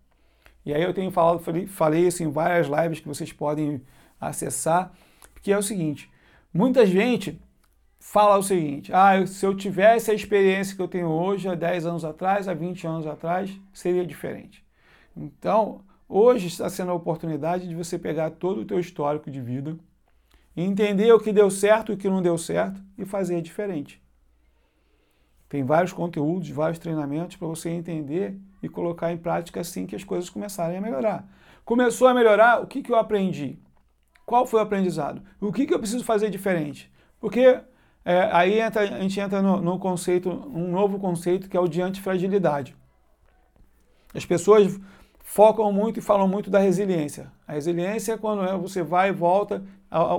E 0.65 0.73
aí 0.73 0.82
eu 0.82 0.93
tenho 0.93 1.12
falado, 1.12 1.39
falei, 1.39 1.67
falei 1.67 2.08
assim, 2.08 2.25
em 2.25 2.32
várias 2.32 2.67
lives 2.67 3.01
que 3.01 3.08
vocês 3.08 3.34
podem 3.34 3.82
acessar, 4.19 4.93
que 5.41 5.51
é 5.51 5.58
o 5.58 5.63
seguinte: 5.63 6.10
muita 6.53 6.86
gente 6.86 7.39
fala 8.13 8.38
o 8.38 8.43
seguinte: 8.43 8.93
ah, 8.93 9.26
se 9.26 9.43
eu 9.43 9.58
tivesse 9.58 10.12
a 10.12 10.13
experiência 10.13 10.76
que 10.76 10.82
eu 10.82 10.88
tenho 10.88 11.08
hoje, 11.08 11.49
há 11.49 11.56
10 11.56 11.88
anos 11.88 12.06
atrás, 12.06 12.47
há 12.47 12.54
20 12.54 12.86
anos 12.86 13.08
atrás, 13.08 13.60
seria 13.73 14.06
diferente. 14.06 14.63
Então, 15.17 15.82
hoje 16.08 16.45
está 16.45 16.69
sendo 16.69 16.91
a 16.91 16.93
oportunidade 16.93 17.67
de 17.67 17.73
você 17.73 17.97
pegar 17.97 18.30
todo 18.30 18.62
o 18.62 18.65
teu 18.65 18.80
histórico 18.80 19.32
de 19.32 19.41
vida, 19.41 19.76
entender 20.56 21.12
o 21.12 21.19
que 21.19 21.34
deu 21.34 21.49
certo 21.49 21.91
e 21.91 21.95
o 21.95 21.97
que 21.97 22.08
não 22.08 22.21
deu 22.21 22.38
certo 22.38 22.80
e 22.99 23.04
fazer 23.04 23.41
diferente. 23.41 23.99
Tem 25.49 25.63
vários 25.63 25.91
conteúdos, 25.91 26.49
vários 26.49 26.78
treinamentos 26.78 27.36
para 27.36 27.47
você 27.47 27.71
entender 27.71 28.39
e 28.62 28.69
colocar 28.69 29.12
em 29.12 29.17
prática 29.17 29.62
assim 29.62 29.88
que 29.88 29.95
as 29.95 30.04
coisas 30.04 30.30
começarem 30.30 30.78
a 30.78 30.82
melhorar. 30.82 31.28
Começou 31.65 32.08
a 32.08 32.13
melhorar, 32.13 32.62
o 32.62 32.67
que, 32.67 32.84
que 32.84 32.91
eu 32.91 32.95
aprendi? 32.95 33.58
Qual 34.23 34.45
foi 34.45 34.60
o 34.60 34.63
aprendizado? 34.63 35.23
O 35.41 35.52
que, 35.52 35.65
que 35.65 35.73
eu 35.73 35.80
preciso 35.80 36.04
fazer 36.04 36.30
diferente? 36.30 36.91
Porque 37.19 37.60
é, 38.05 38.29
aí 38.31 38.59
entra, 38.59 38.81
a 38.81 38.99
gente 38.99 39.19
entra 39.19 39.41
no, 39.41 39.61
no, 39.61 39.79
conceito, 39.79 40.29
um 40.29 40.69
novo 40.69 40.99
conceito 40.99 41.49
que 41.49 41.55
é 41.55 41.59
o 41.59 41.67
de 41.67 41.81
antifragilidade. 41.81 42.75
As 44.13 44.25
pessoas 44.25 44.79
focam 45.19 45.71
muito 45.71 45.99
e 45.99 46.01
falam 46.01 46.27
muito 46.27 46.49
da 46.49 46.59
resiliência. 46.59 47.31
A 47.47 47.53
resiliência 47.53 48.13
é 48.13 48.17
quando 48.17 48.43
é, 48.43 48.57
você 48.57 48.83
vai 48.83 49.09
e 49.09 49.13
volta, 49.13 49.63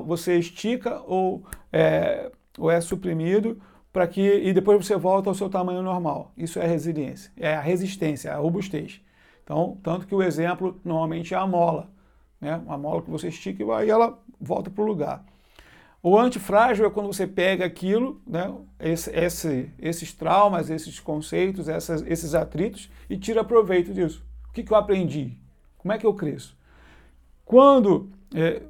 você 0.07 0.39
estica 0.39 1.03
ou 1.07 1.45
é, 1.73 2.31
ou 2.59 2.71
é 2.71 2.81
suprimido 2.81 3.61
para 3.93 4.07
que 4.07 4.21
e 4.21 4.53
depois 4.53 4.85
você 4.85 4.97
volta 4.97 5.29
ao 5.29 5.35
seu 5.35 5.49
tamanho 5.49 5.83
normal. 5.83 6.33
Isso 6.37 6.59
é 6.59 6.67
resiliência, 6.67 7.33
é 7.37 7.55
a 7.55 7.61
resistência, 7.61 8.33
a 8.33 8.37
robustez. 8.37 9.01
Então, 9.43 9.79
tanto 9.83 10.07
que 10.07 10.15
o 10.15 10.23
exemplo 10.23 10.81
normalmente 10.85 11.35
é 11.35 11.37
a 11.37 11.47
mola 11.47 11.93
né? 12.45 12.61
uma 12.65 12.77
mola 12.77 13.03
que 13.03 13.11
você 13.11 13.29
estica 13.29 13.63
e 13.85 13.91
ela 13.91 14.19
volta 14.39 14.71
para 14.71 14.85
o 14.85 14.87
lugar. 14.87 15.25
O 16.07 16.19
antifrágil 16.19 16.85
é 16.85 16.91
quando 16.91 17.07
você 17.07 17.27
pega 17.27 17.65
aquilo, 17.65 18.21
né, 18.27 18.55
esse, 18.79 19.11
esse, 19.17 19.71
esses 19.79 20.13
traumas, 20.13 20.69
esses 20.69 21.01
conceitos, 21.01 21.67
essas, 21.67 22.03
esses 22.07 22.35
atritos 22.35 22.91
e 23.09 23.17
tira 23.17 23.43
proveito 23.43 23.91
disso. 23.91 24.23
O 24.47 24.53
que, 24.53 24.63
que 24.63 24.71
eu 24.71 24.77
aprendi? 24.77 25.39
Como 25.79 25.95
é 25.95 25.97
que 25.97 26.05
eu 26.05 26.13
cresço? 26.13 26.59
Quando 27.43 28.11
é, 28.35 28.61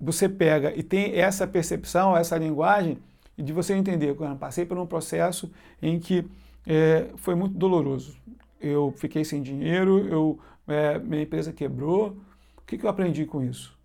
você 0.00 0.28
pega 0.28 0.72
e 0.72 0.84
tem 0.84 1.18
essa 1.18 1.48
percepção, 1.48 2.16
essa 2.16 2.38
linguagem, 2.38 2.98
de 3.36 3.52
você 3.52 3.74
entender, 3.74 4.14
quando 4.14 4.38
passei 4.38 4.64
por 4.64 4.78
um 4.78 4.86
processo 4.86 5.50
em 5.82 5.98
que 5.98 6.24
é, 6.64 7.10
foi 7.16 7.34
muito 7.34 7.58
doloroso. 7.58 8.16
Eu 8.60 8.94
fiquei 8.96 9.24
sem 9.24 9.42
dinheiro, 9.42 10.06
eu, 10.06 10.38
é, 10.68 10.96
minha 10.96 11.22
empresa 11.22 11.52
quebrou, 11.52 12.16
o 12.56 12.62
que, 12.64 12.78
que 12.78 12.86
eu 12.86 12.90
aprendi 12.90 13.26
com 13.26 13.42
isso? 13.42 13.75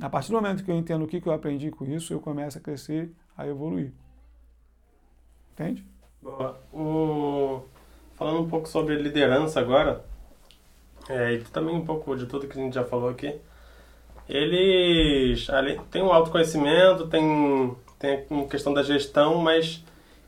A 0.00 0.08
partir 0.08 0.30
do 0.30 0.34
momento 0.34 0.62
que 0.62 0.70
eu 0.70 0.76
entendo 0.76 1.04
o 1.04 1.08
que, 1.08 1.20
eu 1.24 1.32
aprendi 1.32 1.70
com 1.70 1.84
isso, 1.84 2.12
eu 2.12 2.20
começo 2.20 2.56
a 2.56 2.60
crescer, 2.60 3.10
a 3.36 3.46
evoluir. 3.46 3.92
Entende? 5.52 5.84
Boa. 6.22 6.60
O... 6.72 7.62
Falando 8.14 8.40
um 8.40 8.48
pouco 8.48 8.68
sobre 8.68 8.96
liderança 8.96 9.58
agora, 9.58 10.04
é, 11.08 11.34
e 11.34 11.38
também 11.40 11.74
um 11.74 11.84
pouco 11.84 12.16
de 12.16 12.26
tudo 12.26 12.46
que 12.46 12.58
a 12.58 12.62
gente 12.62 12.74
já 12.74 12.84
falou 12.84 13.08
aqui, 13.08 13.34
eles 14.28 15.48
têm 15.90 16.02
um 16.02 16.12
autoconhecimento, 16.12 17.08
tem, 17.08 17.74
tem 17.98 18.26
a 18.30 18.48
questão 18.48 18.74
da 18.74 18.82
gestão, 18.82 19.36
mas 19.36 19.82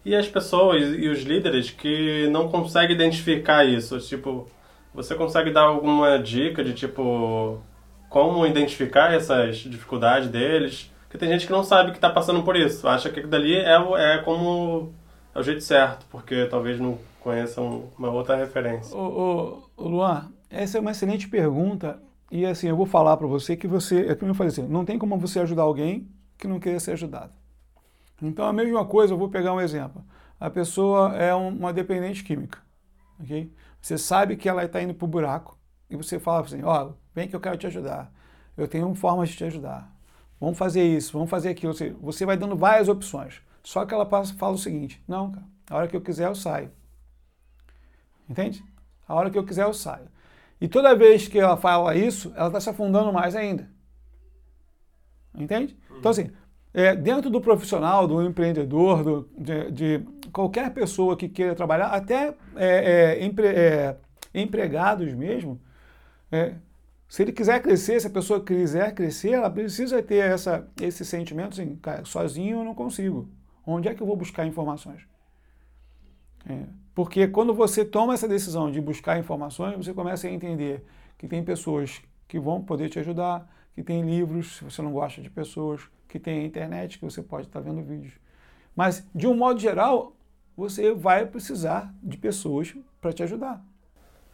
e 0.04 0.14
as 0.16 0.26
pessoas 0.26 0.82
e 0.82 1.08
os 1.08 1.22
líderes 1.22 1.70
que 1.70 2.26
não 2.28 2.48
conseguem 2.48 2.94
identificar 2.94 3.64
isso? 3.64 3.98
Tipo, 4.00 4.48
você 4.94 5.14
consegue 5.14 5.50
dar 5.50 5.62
alguma 5.62 6.18
dica 6.18 6.64
de 6.64 6.72
tipo 6.72 7.60
como 8.10 8.44
identificar 8.44 9.14
essas 9.14 9.58
dificuldades 9.58 10.28
deles. 10.28 10.92
Porque 11.04 11.16
tem 11.16 11.28
gente 11.30 11.46
que 11.46 11.52
não 11.52 11.64
sabe 11.64 11.92
que 11.92 11.96
está 11.96 12.10
passando 12.10 12.42
por 12.42 12.56
isso. 12.56 12.86
Acha 12.86 13.08
que 13.08 13.22
dali 13.22 13.54
é, 13.56 13.76
é 14.16 14.18
como 14.18 14.92
é 15.34 15.38
o 15.38 15.42
jeito 15.42 15.62
certo, 15.62 16.04
porque 16.10 16.44
talvez 16.46 16.78
não 16.78 16.98
conheçam 17.20 17.88
uma 17.96 18.10
outra 18.10 18.36
referência. 18.36 18.96
Ô, 18.96 19.62
ô 19.76 19.88
Luan, 19.88 20.30
essa 20.50 20.76
é 20.76 20.80
uma 20.80 20.90
excelente 20.90 21.28
pergunta 21.28 22.02
e 22.30 22.44
assim, 22.44 22.68
eu 22.68 22.76
vou 22.76 22.86
falar 22.86 23.16
para 23.16 23.26
você 23.26 23.56
que 23.56 23.66
você, 23.66 24.06
é 24.06 24.14
como 24.14 24.32
eu 24.32 24.34
falei 24.34 24.52
assim, 24.52 24.66
não 24.66 24.84
tem 24.84 24.98
como 24.98 25.16
você 25.18 25.40
ajudar 25.40 25.62
alguém 25.62 26.08
que 26.36 26.48
não 26.48 26.60
queira 26.60 26.80
ser 26.80 26.92
ajudado. 26.92 27.32
Então 28.20 28.44
a 28.44 28.52
mesma 28.52 28.84
coisa, 28.84 29.14
eu 29.14 29.18
vou 29.18 29.28
pegar 29.28 29.52
um 29.52 29.60
exemplo. 29.60 30.04
A 30.38 30.50
pessoa 30.50 31.14
é 31.16 31.34
uma 31.34 31.72
dependente 31.72 32.24
química, 32.24 32.58
ok? 33.20 33.52
Você 33.80 33.96
sabe 33.96 34.36
que 34.36 34.48
ela 34.48 34.64
está 34.64 34.82
indo 34.82 34.94
para 34.94 35.04
o 35.04 35.08
buraco 35.08 35.58
e 35.88 35.96
você 35.96 36.18
fala 36.18 36.40
assim, 36.40 36.62
ó, 36.62 36.88
oh, 36.88 36.94
vem 37.14 37.28
que 37.28 37.34
eu 37.34 37.40
quero 37.40 37.56
te 37.56 37.66
ajudar. 37.66 38.12
Eu 38.56 38.68
tenho 38.68 38.94
formas 38.94 39.30
de 39.30 39.36
te 39.36 39.44
ajudar. 39.44 39.90
Vamos 40.40 40.56
fazer 40.56 40.82
isso, 40.82 41.12
vamos 41.12 41.30
fazer 41.30 41.50
aquilo. 41.50 41.74
Você 42.00 42.24
vai 42.24 42.36
dando 42.36 42.56
várias 42.56 42.88
opções. 42.88 43.42
Só 43.62 43.84
que 43.84 43.92
ela 43.92 44.06
fala 44.06 44.54
o 44.54 44.58
seguinte, 44.58 45.02
não, 45.06 45.30
cara, 45.32 45.46
a 45.68 45.76
hora 45.76 45.88
que 45.88 45.96
eu 45.96 46.00
quiser 46.00 46.26
eu 46.26 46.34
saio. 46.34 46.70
Entende? 48.28 48.64
A 49.06 49.14
hora 49.14 49.30
que 49.30 49.38
eu 49.38 49.44
quiser 49.44 49.64
eu 49.64 49.74
saio. 49.74 50.08
E 50.60 50.68
toda 50.68 50.94
vez 50.94 51.26
que 51.28 51.38
ela 51.38 51.56
fala 51.56 51.94
isso, 51.94 52.32
ela 52.36 52.48
está 52.48 52.60
se 52.60 52.70
afundando 52.70 53.12
mais 53.12 53.34
ainda. 53.34 53.68
Entende? 55.34 55.76
Então, 55.98 56.10
assim, 56.10 56.30
é, 56.72 56.94
dentro 56.94 57.30
do 57.30 57.40
profissional, 57.40 58.06
do 58.06 58.22
empreendedor, 58.22 59.02
do, 59.02 59.28
de, 59.36 59.70
de, 59.70 60.06
qualquer 60.32 60.72
pessoa 60.72 61.16
que 61.16 61.28
queira 61.28 61.54
trabalhar, 61.54 61.88
até 61.88 62.34
é, 62.56 63.16
é, 63.18 63.24
empre, 63.24 63.46
é, 63.46 63.96
empregados 64.34 65.12
mesmo, 65.14 65.60
é, 66.30 66.54
se 67.10 67.22
ele 67.22 67.32
quiser 67.32 67.60
crescer, 67.60 68.00
se 68.00 68.06
a 68.06 68.10
pessoa 68.10 68.40
quiser 68.40 68.94
crescer, 68.94 69.30
ela 69.32 69.50
precisa 69.50 70.00
ter 70.00 70.24
essa, 70.30 70.70
esse 70.80 71.04
sentimento 71.04 71.60
assim, 71.60 71.74
cara, 71.74 72.04
sozinho 72.04 72.60
eu 72.60 72.64
não 72.64 72.72
consigo. 72.72 73.28
Onde 73.66 73.88
é 73.88 73.94
que 73.94 74.00
eu 74.00 74.06
vou 74.06 74.14
buscar 74.14 74.46
informações? 74.46 75.02
É, 76.48 76.66
porque 76.94 77.26
quando 77.26 77.52
você 77.52 77.84
toma 77.84 78.14
essa 78.14 78.28
decisão 78.28 78.70
de 78.70 78.80
buscar 78.80 79.18
informações, 79.18 79.76
você 79.76 79.92
começa 79.92 80.28
a 80.28 80.30
entender 80.30 80.84
que 81.18 81.26
tem 81.26 81.42
pessoas 81.42 82.00
que 82.28 82.38
vão 82.38 82.62
poder 82.62 82.88
te 82.88 83.00
ajudar, 83.00 83.44
que 83.74 83.82
tem 83.82 84.02
livros, 84.02 84.58
se 84.58 84.64
você 84.64 84.80
não 84.80 84.92
gosta 84.92 85.20
de 85.20 85.28
pessoas, 85.28 85.80
que 86.06 86.20
tem 86.20 86.46
internet, 86.46 86.96
que 86.96 87.04
você 87.04 87.20
pode 87.20 87.48
estar 87.48 87.58
vendo 87.58 87.82
vídeos. 87.82 88.14
Mas, 88.76 89.04
de 89.12 89.26
um 89.26 89.34
modo 89.34 89.58
geral, 89.58 90.14
você 90.56 90.94
vai 90.94 91.26
precisar 91.26 91.92
de 92.00 92.16
pessoas 92.16 92.72
para 93.00 93.12
te 93.12 93.24
ajudar. 93.24 93.60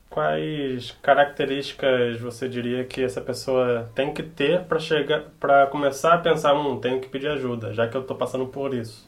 Quais 0.09 0.97
características 1.03 2.21
você 2.21 2.49
diria 2.49 2.85
que 2.85 3.03
essa 3.03 3.21
pessoa 3.21 3.91
tem 3.95 4.15
que 4.15 4.23
ter 4.23 4.63
para 4.63 4.79
chegar, 4.79 5.25
para 5.39 5.67
começar 5.67 6.15
a 6.15 6.19
pensar, 6.19 6.55
hum, 6.55 6.79
tenho 6.79 7.01
que 7.01 7.09
pedir 7.09 7.29
ajuda, 7.29 7.75
já 7.75 7.87
que 7.87 7.97
eu 7.97 8.01
estou 8.01 8.17
passando 8.17 8.47
por 8.47 8.73
isso? 8.73 9.07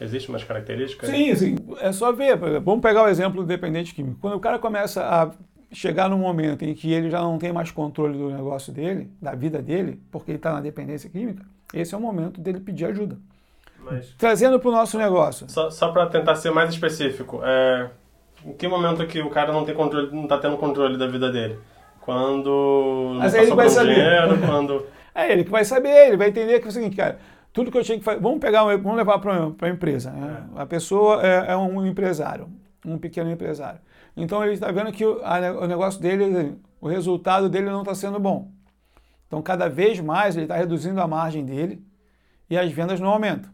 Existem 0.00 0.34
umas 0.34 0.42
características? 0.42 1.10
Sim, 1.10 1.34
sim. 1.34 1.56
É 1.78 1.92
só 1.92 2.10
ver. 2.10 2.36
Vamos 2.60 2.80
pegar 2.80 3.02
o 3.02 3.08
exemplo 3.08 3.42
do 3.42 3.46
dependente 3.46 3.94
químico. 3.94 4.18
Quando 4.18 4.34
o 4.34 4.40
cara 4.40 4.58
começa 4.58 5.02
a 5.02 5.30
chegar 5.72 6.08
num 6.08 6.18
momento 6.18 6.64
em 6.64 6.74
que 6.74 6.92
ele 6.92 7.10
já 7.10 7.20
não 7.20 7.38
tem 7.38 7.52
mais 7.52 7.70
controle 7.70 8.16
do 8.16 8.30
negócio 8.30 8.72
dele, 8.72 9.10
da 9.20 9.34
vida 9.34 9.60
dele, 9.60 10.00
porque 10.10 10.30
ele 10.30 10.38
está 10.38 10.52
na 10.52 10.60
dependência 10.60 11.08
química, 11.08 11.44
esse 11.72 11.94
é 11.94 11.98
o 11.98 12.00
momento 12.00 12.40
dele 12.40 12.60
pedir 12.60 12.86
ajuda. 12.86 13.18
Mas, 13.78 14.14
Trazendo 14.18 14.58
para 14.58 14.68
o 14.68 14.72
nosso 14.72 14.98
negócio. 14.98 15.48
Só, 15.48 15.70
só 15.70 15.90
para 15.92 16.06
tentar 16.06 16.34
ser 16.36 16.50
mais 16.50 16.70
específico, 16.70 17.40
é, 17.44 17.88
em 18.44 18.52
que 18.52 18.66
momento 18.66 19.06
que 19.06 19.20
o 19.20 19.30
cara 19.30 19.52
não 19.52 19.64
tem 19.64 19.74
controle, 19.74 20.10
não 20.12 20.24
está 20.24 20.38
tendo 20.38 20.56
controle 20.56 20.96
da 20.96 21.06
vida 21.06 21.30
dele? 21.30 21.58
Quando 22.00 23.16
Mas 23.18 23.32
não 23.34 23.40
ele 23.40 23.54
vai 23.54 23.68
saber. 23.68 23.94
dinheiro, 23.94 24.38
quando... 24.46 24.86
É 25.14 25.32
ele 25.32 25.44
que 25.44 25.50
vai 25.50 25.64
saber, 25.64 26.08
ele 26.08 26.16
vai 26.16 26.28
entender 26.28 26.60
que 26.60 26.66
é 26.66 26.68
o 26.68 26.72
seguinte, 26.72 26.96
cara, 26.96 27.18
tudo 27.52 27.70
que 27.70 27.76
eu 27.76 27.82
tinha 27.82 27.98
que 27.98 28.04
fazer. 28.04 28.20
Vamos 28.20 28.38
pegar, 28.38 28.64
vamos 28.64 28.96
levar 28.96 29.18
para 29.18 29.52
a 29.60 29.68
empresa. 29.68 30.10
Né? 30.10 30.46
É. 30.56 30.62
A 30.62 30.66
pessoa 30.66 31.24
é, 31.26 31.52
é, 31.52 31.56
um 31.56 31.84
empresário, 31.86 32.48
um 32.84 32.96
pequeno 32.96 33.30
empresário. 33.30 33.80
Então 34.16 34.42
ele 34.42 34.54
está 34.54 34.70
vendo 34.70 34.92
que 34.92 35.04
o, 35.04 35.20
a, 35.22 35.38
o 35.62 35.66
negócio 35.66 36.00
dele, 36.00 36.56
o 36.80 36.88
resultado 36.88 37.48
dele 37.48 37.66
não 37.66 37.80
está 37.80 37.94
sendo 37.94 38.18
bom. 38.18 38.50
Então 39.26 39.42
cada 39.42 39.68
vez 39.68 40.00
mais 40.00 40.36
ele 40.36 40.44
está 40.44 40.56
reduzindo 40.56 41.00
a 41.00 41.06
margem 41.06 41.44
dele 41.44 41.84
e 42.48 42.56
as 42.56 42.70
vendas 42.72 42.98
não 43.00 43.10
aumentam. 43.10 43.50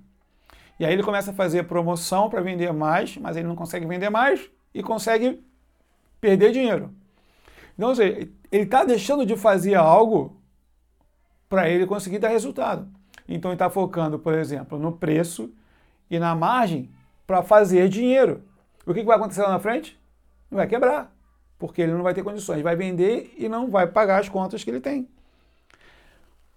E 0.79 0.85
aí 0.85 0.92
ele 0.92 1.03
começa 1.03 1.31
a 1.31 1.35
fazer 1.35 1.64
promoção 1.64 2.29
para 2.29 2.42
vender 2.42 2.72
mais, 2.72 3.16
mas 3.16 3.37
ele 3.37 3.49
não 3.49 3.57
consegue 3.57 3.87
vender 3.87 4.11
mais 4.11 4.51
e 4.77 4.83
consegue 4.83 5.43
perder 6.21 6.53
dinheiro. 6.53 6.91
Então, 7.77 7.95
seja, 7.95 8.29
ele 8.53 8.65
está 8.65 8.85
deixando 8.85 9.25
de 9.25 9.35
fazer 9.35 9.75
algo 9.75 10.37
para 11.49 11.71
ele 11.71 11.87
conseguir 11.87 12.19
dar 12.19 12.29
resultado. 12.29 12.87
Então 13.27 13.51
ele 13.51 13.55
está 13.57 13.71
focando, 13.71 14.19
por 14.19 14.35
exemplo, 14.35 14.79
no 14.79 14.93
preço 14.93 15.51
e 16.11 16.19
na 16.19 16.35
margem 16.35 16.91
para 17.27 17.43
fazer 17.43 17.89
dinheiro. 17.89 18.43
O 18.85 18.93
que, 18.93 19.01
que 19.01 19.07
vai 19.07 19.17
acontecer 19.17 19.43
lá 19.43 19.51
na 19.51 19.59
frente? 19.59 19.99
Vai 20.51 20.67
quebrar, 20.67 21.12
porque 21.59 21.83
ele 21.83 21.93
não 21.93 22.03
vai 22.03 22.15
ter 22.15 22.23
condições, 22.23 22.62
vai 22.62 22.77
vender 22.77 23.35
e 23.37 23.49
não 23.49 23.69
vai 23.69 23.87
pagar 23.87 24.21
as 24.21 24.29
contas 24.29 24.62
que 24.62 24.71
ele 24.71 24.81
tem. 24.81 25.09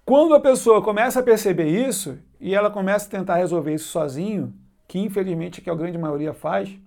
Quando 0.05 0.33
a 0.35 0.39
pessoa 0.39 0.81
começa 0.81 1.21
a 1.21 1.23
perceber 1.23 1.69
isso 1.69 2.19
e 2.39 2.53
ela 2.53 2.69
começa 2.69 3.07
a 3.07 3.09
tentar 3.09 3.35
resolver 3.35 3.73
isso 3.73 3.89
sozinho, 3.89 4.53
que 4.87 4.99
infelizmente 4.99 5.61
é 5.61 5.63
que 5.63 5.69
a 5.69 5.75
grande 5.75 5.97
maioria 5.97 6.33
faz, 6.33 6.77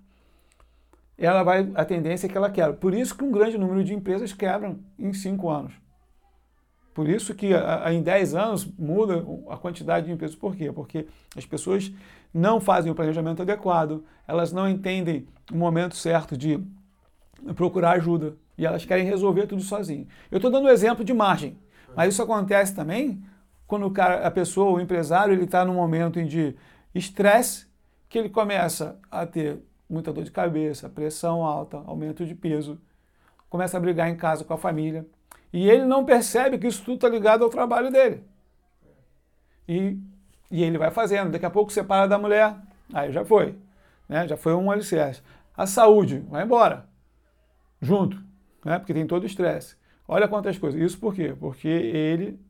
ela 1.18 1.42
vai 1.42 1.70
a 1.74 1.84
tendência 1.84 2.26
é 2.26 2.30
que 2.30 2.36
ela 2.36 2.50
quebra. 2.50 2.74
Por 2.74 2.94
isso 2.94 3.16
que 3.16 3.24
um 3.24 3.30
grande 3.30 3.58
número 3.58 3.84
de 3.84 3.94
empresas 3.94 4.32
quebram 4.32 4.80
em 4.98 5.12
cinco 5.12 5.50
anos. 5.50 5.72
Por 6.94 7.08
isso 7.08 7.34
que 7.34 7.54
a, 7.54 7.86
a, 7.86 7.94
em 7.94 8.02
10 8.02 8.34
anos 8.34 8.66
muda 8.78 9.24
a 9.48 9.56
quantidade 9.56 10.06
de 10.06 10.12
empresas. 10.12 10.36
Por 10.36 10.54
quê? 10.54 10.70
Porque 10.70 11.06
as 11.36 11.46
pessoas 11.46 11.92
não 12.32 12.60
fazem 12.60 12.92
o 12.92 12.94
planejamento 12.94 13.42
adequado, 13.42 14.04
elas 14.26 14.52
não 14.52 14.68
entendem 14.68 15.26
o 15.50 15.56
momento 15.56 15.96
certo 15.96 16.36
de 16.36 16.62
procurar 17.54 17.92
ajuda 17.92 18.36
e 18.56 18.66
elas 18.66 18.84
querem 18.84 19.04
resolver 19.04 19.46
tudo 19.46 19.62
sozinho. 19.62 20.06
Eu 20.30 20.36
estou 20.36 20.50
dando 20.50 20.66
um 20.66 20.70
exemplo 20.70 21.04
de 21.04 21.14
margem, 21.14 21.58
mas 21.96 22.12
isso 22.12 22.22
acontece 22.22 22.74
também 22.74 23.22
quando 23.66 23.90
cara, 23.90 24.26
a 24.26 24.30
pessoa, 24.30 24.72
o 24.72 24.80
empresário, 24.80 25.32
ele 25.32 25.44
está 25.44 25.64
num 25.64 25.74
momento 25.74 26.22
de 26.22 26.54
estresse 26.94 27.66
que 28.06 28.18
ele 28.18 28.28
começa 28.28 28.98
a 29.10 29.24
ter 29.24 29.62
muita 29.92 30.12
dor 30.12 30.24
de 30.24 30.30
cabeça, 30.30 30.88
pressão 30.88 31.44
alta, 31.44 31.82
aumento 31.86 32.24
de 32.24 32.34
peso, 32.34 32.80
começa 33.50 33.76
a 33.76 33.80
brigar 33.80 34.08
em 34.08 34.16
casa 34.16 34.44
com 34.44 34.54
a 34.54 34.58
família 34.58 35.06
e 35.52 35.68
ele 35.68 35.84
não 35.84 36.04
percebe 36.04 36.58
que 36.58 36.66
isso 36.66 36.82
tudo 36.82 36.94
está 36.94 37.08
ligado 37.08 37.44
ao 37.44 37.50
trabalho 37.50 37.90
dele. 37.90 38.24
E, 39.68 39.98
e 40.50 40.62
ele 40.62 40.78
vai 40.78 40.90
fazendo. 40.90 41.30
Daqui 41.30 41.44
a 41.44 41.50
pouco 41.50 41.70
separa 41.70 42.08
da 42.08 42.18
mulher. 42.18 42.56
Aí 42.92 43.12
já 43.12 43.24
foi. 43.24 43.54
Né? 44.08 44.26
Já 44.26 44.36
foi 44.36 44.54
um 44.54 44.70
alicerce. 44.70 45.22
A 45.54 45.66
saúde, 45.66 46.20
vai 46.30 46.44
embora. 46.44 46.86
Junto. 47.80 48.16
Né? 48.64 48.78
Porque 48.78 48.94
tem 48.94 49.06
todo 49.06 49.24
o 49.24 49.26
estresse. 49.26 49.76
Olha 50.08 50.26
quantas 50.26 50.56
coisas. 50.56 50.80
Isso 50.80 50.98
por 50.98 51.14
quê? 51.14 51.36
Porque 51.38 51.68
ele 51.68 52.40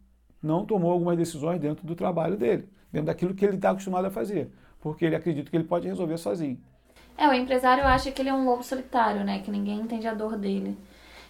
não 0.40 0.64
tomou 0.64 0.92
algumas 0.92 1.16
decisões 1.16 1.61
dentro 1.61 1.85
do 1.85 1.96
trabalho 1.96 2.37
dele. 2.37 2.68
Dentro 2.92 3.07
daquilo 3.07 3.35
que 3.35 3.44
ele 3.44 3.57
está 3.57 3.70
acostumado 3.70 4.05
a 4.05 4.11
fazer. 4.11 4.52
Porque 4.81 5.05
ele 5.05 5.16
acredita 5.16 5.50
que 5.50 5.57
ele 5.57 5.64
pode 5.64 5.88
resolver 5.88 6.16
sozinho. 6.18 6.59
É, 7.16 7.29
o 7.29 7.33
empresário 7.33 7.85
acha 7.85 8.11
que 8.11 8.22
ele 8.22 8.29
é 8.29 8.35
um 8.35 8.44
lobo 8.44 8.62
solitário, 8.62 9.25
né? 9.25 9.40
Que 9.40 9.51
ninguém 9.51 9.81
entende 9.81 10.07
a 10.07 10.14
dor 10.14 10.37
dele. 10.37 10.77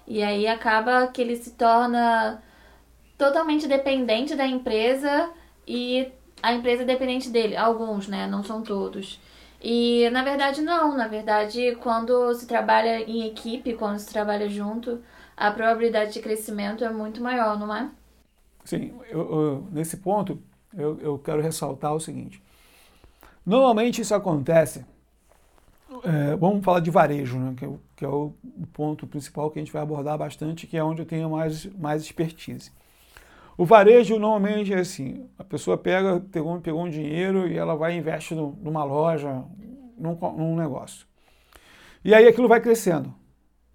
E 0.07 0.23
aí 0.23 0.47
acaba 0.47 1.07
que 1.09 1.21
ele 1.21 1.37
se 1.37 1.53
torna 1.53 2.42
totalmente 3.18 3.66
dependente 3.68 4.35
da 4.35 4.47
empresa 4.47 5.31
e 5.66 6.11
a 6.42 6.53
empresa 6.53 6.83
é 6.83 6.87
dependente 6.87 7.31
dele. 7.31 7.57
Alguns, 7.57 8.09
né? 8.09 8.27
Não 8.27 8.42
são 8.42 8.62
todos. 8.62 9.21
E 9.62 10.11
na 10.11 10.25
verdade 10.25 10.61
não, 10.61 10.97
na 10.97 11.07
verdade 11.07 11.77
quando 11.81 12.35
se 12.35 12.47
trabalha 12.47 13.01
em 13.09 13.27
equipe, 13.27 13.75
quando 13.75 13.99
se 13.99 14.12
trabalha 14.12 14.49
junto, 14.49 15.01
a 15.37 15.51
probabilidade 15.53 16.12
de 16.12 16.21
crescimento 16.21 16.85
é 16.85 16.90
muito 16.90 17.23
maior, 17.23 17.59
não 17.59 17.75
é? 17.75 17.88
Sim, 18.64 18.92
eu, 19.09 19.21
eu, 19.21 19.68
nesse 19.71 19.99
ponto 19.99 20.42
eu, 20.77 20.99
eu 21.01 21.18
quero 21.18 21.40
ressaltar 21.40 21.95
o 21.95 22.01
seguinte. 22.01 22.42
Normalmente 23.47 24.01
isso 24.01 24.14
acontece 24.14 24.85
é, 26.05 26.37
vamos 26.37 26.64
falar 26.64 26.81
de 26.81 26.90
varejo, 26.90 27.38
né, 27.38 27.55
que, 27.57 27.64
é, 27.64 27.70
que 27.96 28.05
é 28.05 28.09
o, 28.09 28.33
ponto 28.72 29.07
principal 29.07 29.50
que 29.50 29.59
a 29.59 29.62
gente 29.62 29.72
vai 29.72 29.83
abordar 29.83 30.16
bastante, 30.16 30.66
que 30.66 30.76
é 30.76 30.85
onde 30.85 31.02
eu 31.02 31.07
tenho 31.07 31.31
mais, 31.31 31.66
mais 31.66 32.02
expertise. 32.02 32.70
O 33.57 33.64
varejo 33.64 34.18
normalmente 34.18 34.72
é 34.72 34.78
assim: 34.78 35.28
a 35.38 35.44
pessoa 35.44 35.76
pega, 35.76 36.20
pegou, 36.33 36.61
pegou 36.61 36.85
um 36.85 36.90
dinheiro 36.90 37.46
e 37.46 37.57
ela 37.57 37.74
vai 37.74 37.94
e 37.94 37.98
investe 37.98 38.35
no, 38.35 38.57
numa 38.62 38.85
loja, 38.85 39.44
num, 39.98 40.18
num 40.37 40.57
negócio. 40.57 41.07
E 42.05 42.14
aí 42.14 42.26
aquilo 42.26 42.48
vai 42.48 42.61
crescendo, 42.61 43.14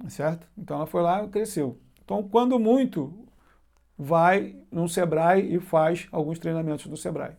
certo? 0.10 0.48
Então 0.58 0.78
ela 0.78 0.88
foi 0.88 1.02
lá 1.02 1.24
e 1.24 1.28
cresceu. 1.28 1.80
Então, 2.04 2.24
quando 2.24 2.58
muito, 2.58 3.28
vai 3.98 4.56
no 4.72 4.88
Sebrae 4.88 5.56
e 5.56 5.60
faz 5.60 6.08
alguns 6.12 6.40
treinamentos 6.40 6.88
do 6.88 6.98
Sebrae. 6.98 7.36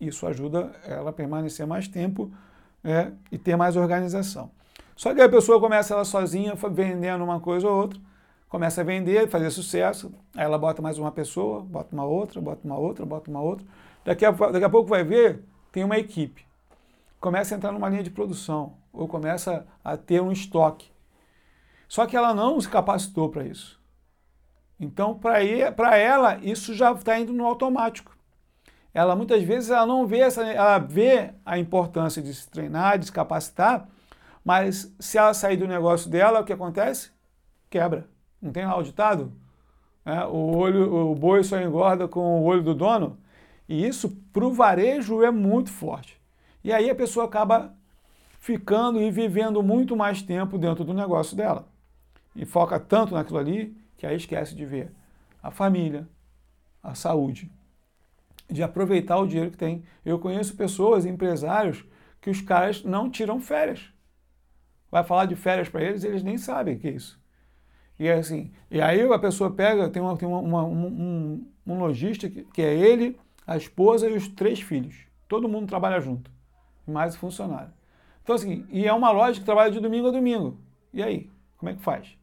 Isso 0.00 0.26
ajuda 0.26 0.72
ela 0.84 1.10
a 1.10 1.12
permanecer 1.12 1.66
mais 1.66 1.86
tempo 1.86 2.32
é, 2.84 3.12
e 3.30 3.38
ter 3.38 3.56
mais 3.56 3.76
organização. 3.76 4.50
Só 4.96 5.14
que 5.14 5.20
a 5.20 5.28
pessoa 5.28 5.58
começa 5.60 5.94
ela 5.94 6.04
sozinha, 6.04 6.54
vendendo 6.70 7.24
uma 7.24 7.40
coisa 7.40 7.68
ou 7.68 7.74
outra, 7.74 8.00
começa 8.48 8.82
a 8.82 8.84
vender, 8.84 9.28
fazer 9.28 9.50
sucesso, 9.50 10.12
aí 10.36 10.44
ela 10.44 10.58
bota 10.58 10.82
mais 10.82 10.98
uma 10.98 11.10
pessoa, 11.10 11.60
bota 11.60 11.94
uma 11.94 12.04
outra, 12.04 12.40
bota 12.40 12.60
uma 12.64 12.78
outra, 12.78 13.06
bota 13.06 13.30
uma 13.30 13.40
outra. 13.40 13.66
Daqui 14.04 14.24
a, 14.24 14.30
daqui 14.30 14.64
a 14.64 14.70
pouco 14.70 14.88
vai 14.88 15.02
ver, 15.02 15.42
tem 15.70 15.84
uma 15.84 15.98
equipe. 15.98 16.44
começa 17.20 17.54
a 17.54 17.56
entrar 17.56 17.72
numa 17.72 17.88
linha 17.88 18.02
de 18.02 18.10
produção 18.10 18.74
ou 18.92 19.08
começa 19.08 19.66
a 19.82 19.96
ter 19.96 20.20
um 20.20 20.30
estoque. 20.30 20.90
Só 21.88 22.06
que 22.06 22.16
ela 22.16 22.34
não 22.34 22.60
se 22.60 22.68
capacitou 22.68 23.28
para 23.28 23.44
isso. 23.44 23.80
Então, 24.78 25.14
para 25.14 25.96
ela, 25.96 26.38
isso 26.42 26.74
já 26.74 26.92
está 26.92 27.18
indo 27.18 27.32
no 27.32 27.46
automático. 27.46 28.16
Ela 28.94 29.16
muitas 29.16 29.42
vezes 29.42 29.70
ela 29.70 29.86
não 29.86 30.06
vê 30.06 30.18
essa, 30.18 30.42
ela 30.42 30.78
vê 30.78 31.30
a 31.44 31.58
importância 31.58 32.20
de 32.20 32.34
se 32.34 32.48
treinar, 32.48 32.98
de 32.98 33.06
se 33.06 33.12
capacitar, 33.12 33.88
mas 34.44 34.94
se 34.98 35.16
ela 35.16 35.32
sair 35.32 35.56
do 35.56 35.66
negócio 35.66 36.10
dela, 36.10 36.40
o 36.40 36.44
que 36.44 36.52
acontece? 36.52 37.10
Quebra. 37.70 38.06
Não 38.40 38.52
tem 38.52 38.66
lá 38.66 38.76
o 38.76 38.82
ditado? 38.82 39.32
É, 40.04 40.24
o, 40.24 40.56
olho, 40.56 41.10
o 41.10 41.14
boi 41.14 41.44
só 41.44 41.60
engorda 41.60 42.08
com 42.08 42.40
o 42.40 42.44
olho 42.44 42.62
do 42.62 42.74
dono. 42.74 43.18
E 43.68 43.86
isso 43.86 44.10
para 44.32 44.44
o 44.44 44.52
varejo 44.52 45.22
é 45.22 45.30
muito 45.30 45.70
forte. 45.70 46.20
E 46.62 46.72
aí 46.72 46.90
a 46.90 46.94
pessoa 46.94 47.26
acaba 47.26 47.74
ficando 48.38 49.00
e 49.00 49.10
vivendo 49.10 49.62
muito 49.62 49.96
mais 49.96 50.20
tempo 50.20 50.58
dentro 50.58 50.84
do 50.84 50.92
negócio 50.92 51.36
dela. 51.36 51.68
E 52.34 52.44
foca 52.44 52.78
tanto 52.80 53.14
naquilo 53.14 53.38
ali 53.38 53.76
que 53.96 54.04
aí 54.04 54.16
esquece 54.16 54.54
de 54.54 54.66
ver 54.66 54.92
a 55.40 55.50
família, 55.50 56.08
a 56.82 56.94
saúde, 56.94 57.50
de 58.50 58.62
aproveitar 58.62 59.18
o 59.18 59.26
dinheiro 59.26 59.50
que 59.50 59.56
tem. 59.56 59.84
Eu 60.04 60.18
conheço 60.18 60.56
pessoas, 60.56 61.06
empresários, 61.06 61.84
que 62.20 62.30
os 62.30 62.40
caras 62.40 62.84
não 62.84 63.10
tiram 63.10 63.40
férias. 63.40 63.92
Vai 64.90 65.02
falar 65.02 65.26
de 65.26 65.34
férias 65.34 65.68
para 65.68 65.82
eles, 65.82 66.04
eles 66.04 66.22
nem 66.22 66.36
sabem 66.36 66.76
o 66.76 66.78
que 66.78 66.88
é 66.88 66.92
isso. 66.92 67.20
E 67.98 68.08
é 68.08 68.14
assim, 68.14 68.52
e 68.70 68.80
aí 68.80 69.00
a 69.00 69.18
pessoa 69.18 69.50
pega, 69.50 69.88
tem, 69.88 70.02
uma, 70.02 70.16
tem 70.16 70.28
uma, 70.28 70.38
uma, 70.38 70.64
um, 70.64 71.46
um 71.66 71.78
lojista 71.78 72.28
que, 72.28 72.44
que 72.44 72.62
é 72.62 72.74
ele, 72.74 73.18
a 73.46 73.56
esposa 73.56 74.08
e 74.08 74.16
os 74.16 74.28
três 74.28 74.60
filhos. 74.60 75.06
Todo 75.28 75.48
mundo 75.48 75.68
trabalha 75.68 76.00
junto, 76.00 76.30
mais 76.86 77.16
funcionário. 77.16 77.72
Então 78.22 78.34
assim, 78.34 78.66
e 78.70 78.86
é 78.86 78.92
uma 78.92 79.10
loja 79.10 79.40
que 79.40 79.46
trabalha 79.46 79.70
de 79.70 79.80
domingo 79.80 80.08
a 80.08 80.10
domingo. 80.10 80.58
E 80.92 81.02
aí, 81.02 81.30
como 81.56 81.70
é 81.70 81.74
que 81.74 81.82
faz? 81.82 82.16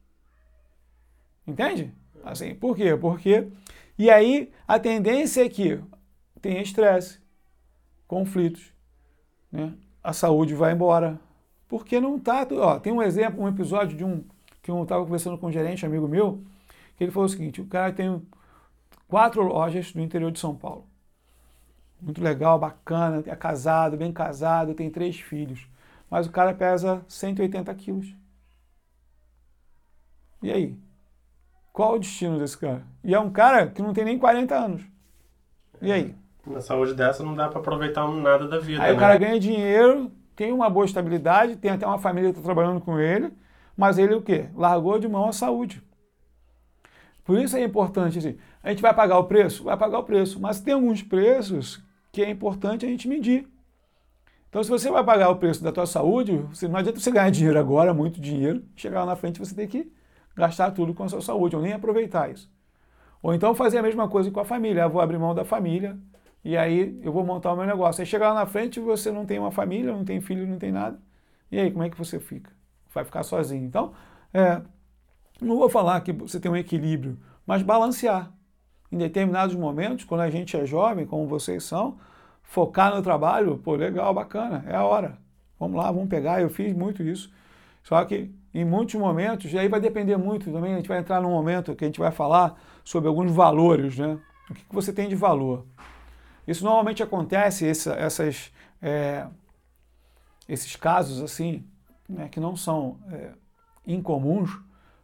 Entende? 1.48 1.94
Assim, 2.24 2.54
por 2.54 2.76
quê? 2.76 2.96
Porque 2.96 3.48
e 3.98 4.10
aí 4.10 4.52
a 4.68 4.80
tendência 4.80 5.44
é 5.44 5.50
que 5.50 5.82
tem 6.42 6.62
estresse, 6.62 7.20
conflitos, 8.08 8.74
né? 9.52 9.74
A 10.04 10.14
saúde 10.14 10.54
vai 10.56 10.74
embora. 10.74 11.20
Porque 11.68 12.00
não 12.00 12.20
tá, 12.20 12.48
ó, 12.54 12.80
tem 12.80 12.92
um 12.92 13.02
exemplo, 13.02 13.44
um 13.44 13.48
episódio 13.48 13.96
de 13.96 14.04
um 14.04 14.24
que 14.62 14.72
eu 14.72 14.82
estava 14.84 15.04
conversando 15.04 15.38
com 15.38 15.48
um 15.48 15.52
gerente 15.52 15.86
amigo 15.86 16.08
meu, 16.08 16.44
que 16.96 17.04
ele 17.04 17.12
falou 17.12 17.28
o 17.28 17.30
seguinte: 17.30 17.62
o 17.62 17.68
cara 17.68 17.94
tem 17.94 18.22
quatro 19.08 19.42
lojas 19.44 19.94
no 19.94 20.02
interior 20.02 20.32
de 20.32 20.40
São 20.40 20.56
Paulo. 20.56 20.86
Muito 22.02 22.24
legal, 22.24 22.58
bacana, 22.58 23.24
é 23.26 23.36
casado, 23.36 23.98
bem 23.98 24.12
casado, 24.12 24.74
tem 24.74 24.90
três 24.90 25.20
filhos. 25.20 25.68
Mas 26.10 26.26
o 26.28 26.32
cara 26.32 26.54
pesa 26.54 27.04
180 27.08 27.74
quilos. 27.76 28.16
E 30.42 30.52
aí? 30.52 30.78
Qual 31.74 31.96
o 31.96 32.00
destino 32.00 32.40
desse 32.40 32.58
cara? 32.58 32.86
E 33.04 33.14
é 33.14 33.20
um 33.20 33.30
cara 33.30 33.68
que 33.68 33.82
não 33.82 33.94
tem 33.94 34.06
nem 34.06 34.18
40 34.18 34.56
anos. 34.56 34.82
E 35.82 35.92
aí? 35.92 36.16
Na 36.50 36.62
saúde 36.62 36.94
dessa 36.94 37.24
não 37.24 37.36
dá 37.36 37.48
para 37.48 37.60
aproveitar 37.60 38.08
nada 38.08 38.48
da 38.48 38.58
vida. 38.58 38.82
Aí 38.82 38.92
né? 38.92 38.98
o 38.98 39.00
cara 39.00 39.18
ganha 39.18 39.40
dinheiro, 39.40 40.12
tem 40.36 40.52
uma 40.52 40.70
boa 40.70 40.86
estabilidade, 40.86 41.56
tem 41.56 41.72
até 41.72 41.86
uma 41.86 42.00
família 42.00 42.32
que 42.32 42.40
está 42.40 42.44
trabalhando 42.44 42.82
com 42.82 43.00
ele, 43.00 43.32
mas 43.78 43.98
ele 43.98 44.16
o 44.16 44.22
quê? 44.22 44.50
Largou 44.56 44.98
de 44.98 45.08
mão 45.08 45.30
a 45.30 45.32
saúde. 45.34 45.84
Por 47.24 47.38
isso 47.38 47.56
é 47.56 47.64
importante, 47.64 48.18
assim, 48.18 48.38
a 48.64 48.70
gente 48.70 48.82
vai 48.82 48.94
pagar 48.94 49.20
o 49.20 49.26
preço? 49.26 49.64
Vai 49.64 49.78
pagar 49.78 50.00
o 50.00 50.04
preço, 50.04 50.40
mas 50.40 50.60
tem 50.60 50.74
alguns 50.74 51.04
preços 51.04 51.80
que 52.12 52.24
é 52.24 52.30
importante 52.30 52.86
a 52.86 52.90
gente 52.90 53.08
medir. 53.08 53.48
Então, 54.50 54.64
se 54.64 54.70
você 54.70 54.90
vai 54.90 55.04
pagar 55.04 55.30
o 55.30 55.36
preço 55.36 55.64
da 55.64 55.72
tua 55.72 55.86
saúde, 55.86 56.38
você, 56.50 56.68
não 56.68 56.78
adianta 56.78 57.00
você 57.00 57.12
ganhar 57.12 57.30
dinheiro 57.30 57.60
agora, 57.60 57.94
muito 57.94 58.20
dinheiro, 58.20 58.64
chegar 58.76 59.02
lá 59.02 59.06
na 59.06 59.16
frente 59.16 59.40
você 59.40 59.54
tem 59.54 59.68
que 59.68 59.92
gastar 60.36 60.72
tudo 60.72 60.94
com 60.94 61.04
a 61.04 61.10
sua 61.10 61.22
saúde, 61.22 61.56
ou 61.56 61.62
nem 61.62 61.74
aproveitar 61.74 62.32
isso. 62.32 62.50
Ou 63.22 63.34
então 63.34 63.54
fazer 63.54 63.78
a 63.78 63.84
mesma 63.84 64.08
coisa 64.08 64.32
com 64.32 64.40
a 64.40 64.46
família. 64.46 64.82
Eu 64.82 64.90
vou 64.90 65.02
abrir 65.02 65.20
mão 65.20 65.36
da 65.36 65.46
família 65.46 65.98
e 66.44 66.58
aí 66.58 67.00
eu 67.04 67.12
vou 67.12 67.26
montar 67.26 67.54
o 67.54 67.56
meu 67.56 67.66
negócio. 67.66 68.02
Aí 68.02 68.08
chegar 68.08 68.30
lá 68.30 68.42
na 68.42 68.46
frente 68.46 68.80
você 68.80 69.12
não 69.12 69.26
tem 69.26 69.40
uma 69.40 69.52
família, 69.52 69.92
não 69.92 70.06
tem 70.06 70.22
filho, 70.22 70.48
não 70.48 70.58
tem 70.58 70.72
nada. 70.72 71.00
E 71.52 71.60
aí, 71.60 71.72
como 71.72 71.84
é 71.84 71.90
que 71.90 71.98
você 71.98 72.20
fica? 72.20 72.52
Vai 72.94 73.04
ficar 73.04 73.24
sozinho. 73.24 73.66
Então, 73.66 73.94
é, 74.34 74.62
não 75.42 75.58
vou 75.58 75.70
falar 75.70 76.00
que 76.02 76.12
você 76.12 76.40
tem 76.40 76.52
um 76.52 76.56
equilíbrio, 76.56 77.18
mas 77.46 77.62
balancear. 77.62 78.32
Em 78.92 78.98
determinados 78.98 79.56
momentos, 79.56 80.06
quando 80.06 80.22
a 80.22 80.30
gente 80.30 80.56
é 80.58 80.66
jovem, 80.66 81.06
como 81.06 81.28
vocês 81.28 81.64
são, 81.64 81.98
focar 82.44 82.96
no 82.96 83.02
trabalho, 83.02 83.58
pô, 83.58 83.76
legal, 83.76 84.14
bacana, 84.14 84.64
é 84.68 84.76
a 84.76 84.84
hora. 84.84 85.18
Vamos 85.60 85.78
lá, 85.78 85.92
vamos 85.92 86.10
pegar. 86.10 86.42
Eu 86.42 86.50
fiz 86.50 86.74
muito 86.74 87.04
isso. 87.04 87.32
Só 87.84 88.04
que 88.06 88.32
em 88.54 88.66
muitos 88.66 88.96
momentos, 88.96 89.52
e 89.54 89.60
aí 89.60 89.68
vai 89.68 89.80
depender 89.80 90.18
muito 90.18 90.52
também, 90.52 90.74
a 90.74 90.78
gente 90.78 90.88
vai 90.88 91.00
entrar 91.00 91.22
num 91.22 91.30
momento 91.30 91.76
que 91.76 91.84
a 91.84 91.88
gente 91.88 92.00
vai 92.00 92.12
falar 92.12 92.60
sobre 92.84 93.08
alguns 93.08 93.32
valores, 93.32 93.98
né? 93.98 94.18
O 94.50 94.54
que, 94.54 94.66
você 94.72 94.92
tem 94.92 95.08
de 95.08 95.16
valor? 95.16 95.66
Isso 96.50 96.66
normalmente 96.66 97.04
acontece, 97.04 97.68
essa, 97.68 97.94
essas, 97.94 98.52
é, 98.82 99.28
esses 100.48 100.76
casos 100.76 101.22
assim, 101.22 101.64
né, 102.08 102.28
que 102.28 102.40
não 102.40 102.56
são 102.56 102.98
é, 103.12 103.34
incomuns, 103.86 104.50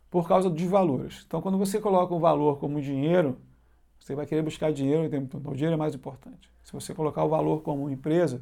por 0.10 0.28
causa 0.28 0.50
dos 0.50 0.64
valores. 0.64 1.24
Então, 1.28 1.42
quando 1.44 1.60
você 1.60 1.80
coloca 1.80 2.16
o 2.16 2.20
valor 2.20 2.58
como 2.58 2.82
dinheiro, 2.82 3.38
você 4.00 4.16
vai 4.16 4.26
querer 4.26 4.42
buscar 4.42 4.74
dinheiro 4.74 5.06
o 5.06 5.10
tempo 5.10 5.28
todo. 5.28 5.52
O 5.52 5.54
dinheiro 5.54 5.76
é 5.76 5.78
mais 5.78 5.94
importante. 5.94 6.50
Se 6.64 6.74
você 6.74 6.96
colocar 6.96 7.24
o 7.24 7.30
valor 7.30 7.62
como 7.62 7.92
empresa, 7.92 8.42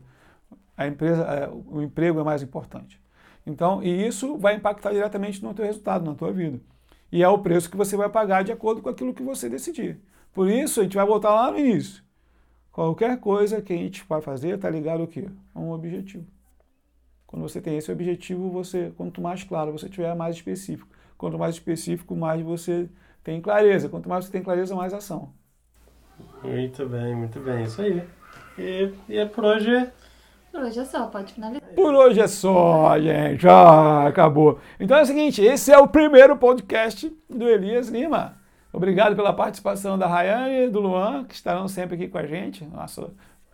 a 0.77 0.87
empresa, 0.87 1.23
é, 1.23 1.49
o 1.49 1.81
emprego 1.81 2.21
é 2.21 2.23
mais 2.23 2.41
importante. 2.41 3.01
Então, 3.45 3.83
e 3.83 4.07
isso 4.07 4.37
vai 4.37 4.55
impactar 4.55 4.93
diretamente 4.93 5.43
no 5.43 5.53
teu 5.53 5.65
resultado, 5.65 6.05
na 6.05 6.15
tua 6.15 6.31
vida. 6.31 6.57
E 7.11 7.21
é 7.21 7.27
o 7.27 7.39
preço 7.39 7.69
que 7.69 7.75
você 7.75 7.97
vai 7.97 8.07
pagar 8.07 8.45
de 8.45 8.53
acordo 8.53 8.81
com 8.81 8.87
aquilo 8.87 9.13
que 9.13 9.23
você 9.23 9.49
decidir. 9.49 9.99
Por 10.31 10.49
isso, 10.49 10.79
a 10.79 10.83
gente 10.83 10.95
vai 10.95 11.05
voltar 11.05 11.33
lá 11.33 11.51
no 11.51 11.59
início. 11.59 12.01
Qualquer 12.73 13.19
coisa 13.19 13.61
que 13.61 13.71
a 13.71 13.77
gente 13.77 14.03
vai 14.09 14.19
fazer 14.19 14.55
está 14.55 14.67
ligado 14.67 15.01
ao 15.01 15.07
quê? 15.07 15.29
A 15.53 15.59
um 15.59 15.71
objetivo. 15.71 16.25
Quando 17.27 17.43
você 17.43 17.61
tem 17.61 17.77
esse 17.77 17.91
objetivo, 17.91 18.49
você, 18.49 18.91
quanto 18.97 19.21
mais 19.21 19.43
claro 19.43 19.71
você 19.71 19.87
tiver, 19.87 20.15
mais 20.15 20.35
específico. 20.35 20.89
Quanto 21.15 21.37
mais 21.37 21.53
específico, 21.53 22.15
mais 22.15 22.41
você 22.41 22.89
tem 23.23 23.39
clareza. 23.39 23.87
Quanto 23.89 24.09
mais 24.09 24.25
você 24.25 24.31
tem 24.31 24.41
clareza, 24.41 24.75
mais 24.75 24.91
ação. 24.91 25.31
Muito 26.43 26.89
bem, 26.89 27.15
muito 27.15 27.39
bem. 27.39 27.63
Isso 27.63 27.79
aí. 27.79 28.03
E, 28.57 28.91
e 29.07 29.17
é 29.19 29.25
por 29.27 29.45
hoje 29.45 29.91
por 30.51 30.61
hoje 30.61 30.79
é 30.79 30.85
só, 30.85 31.07
pode 31.07 31.33
finalizar. 31.33 31.61
Por 31.75 31.93
hoje 31.93 32.19
é 32.19 32.27
só, 32.27 32.99
gente. 32.99 33.41
Já 33.41 34.07
acabou. 34.07 34.59
Então 34.79 34.97
é 34.97 35.01
o 35.01 35.05
seguinte, 35.05 35.43
esse 35.43 35.71
é 35.71 35.77
o 35.77 35.87
primeiro 35.87 36.37
podcast 36.37 37.11
do 37.29 37.47
Elias 37.47 37.89
Lima. 37.89 38.35
Obrigado 38.73 39.15
pela 39.15 39.31
participação 39.31 39.99
da 39.99 40.07
Rayane 40.07 40.65
e 40.65 40.69
do 40.69 40.79
Luan, 40.79 41.25
que 41.25 41.35
estarão 41.35 41.67
sempre 41.67 41.95
aqui 41.95 42.07
com 42.07 42.17
a 42.17 42.25
gente. 42.25 42.65
Nossa, 42.65 43.11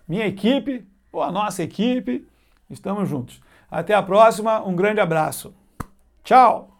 minha 0.08 0.26
equipe, 0.26 0.88
ou 1.12 1.22
a 1.22 1.30
nossa 1.30 1.62
equipe. 1.62 2.26
Estamos 2.70 3.10
juntos. 3.10 3.42
Até 3.70 3.94
a 3.94 4.02
próxima, 4.02 4.66
um 4.66 4.76
grande 4.76 5.02
abraço. 5.02 5.54
Tchau! 6.24 6.79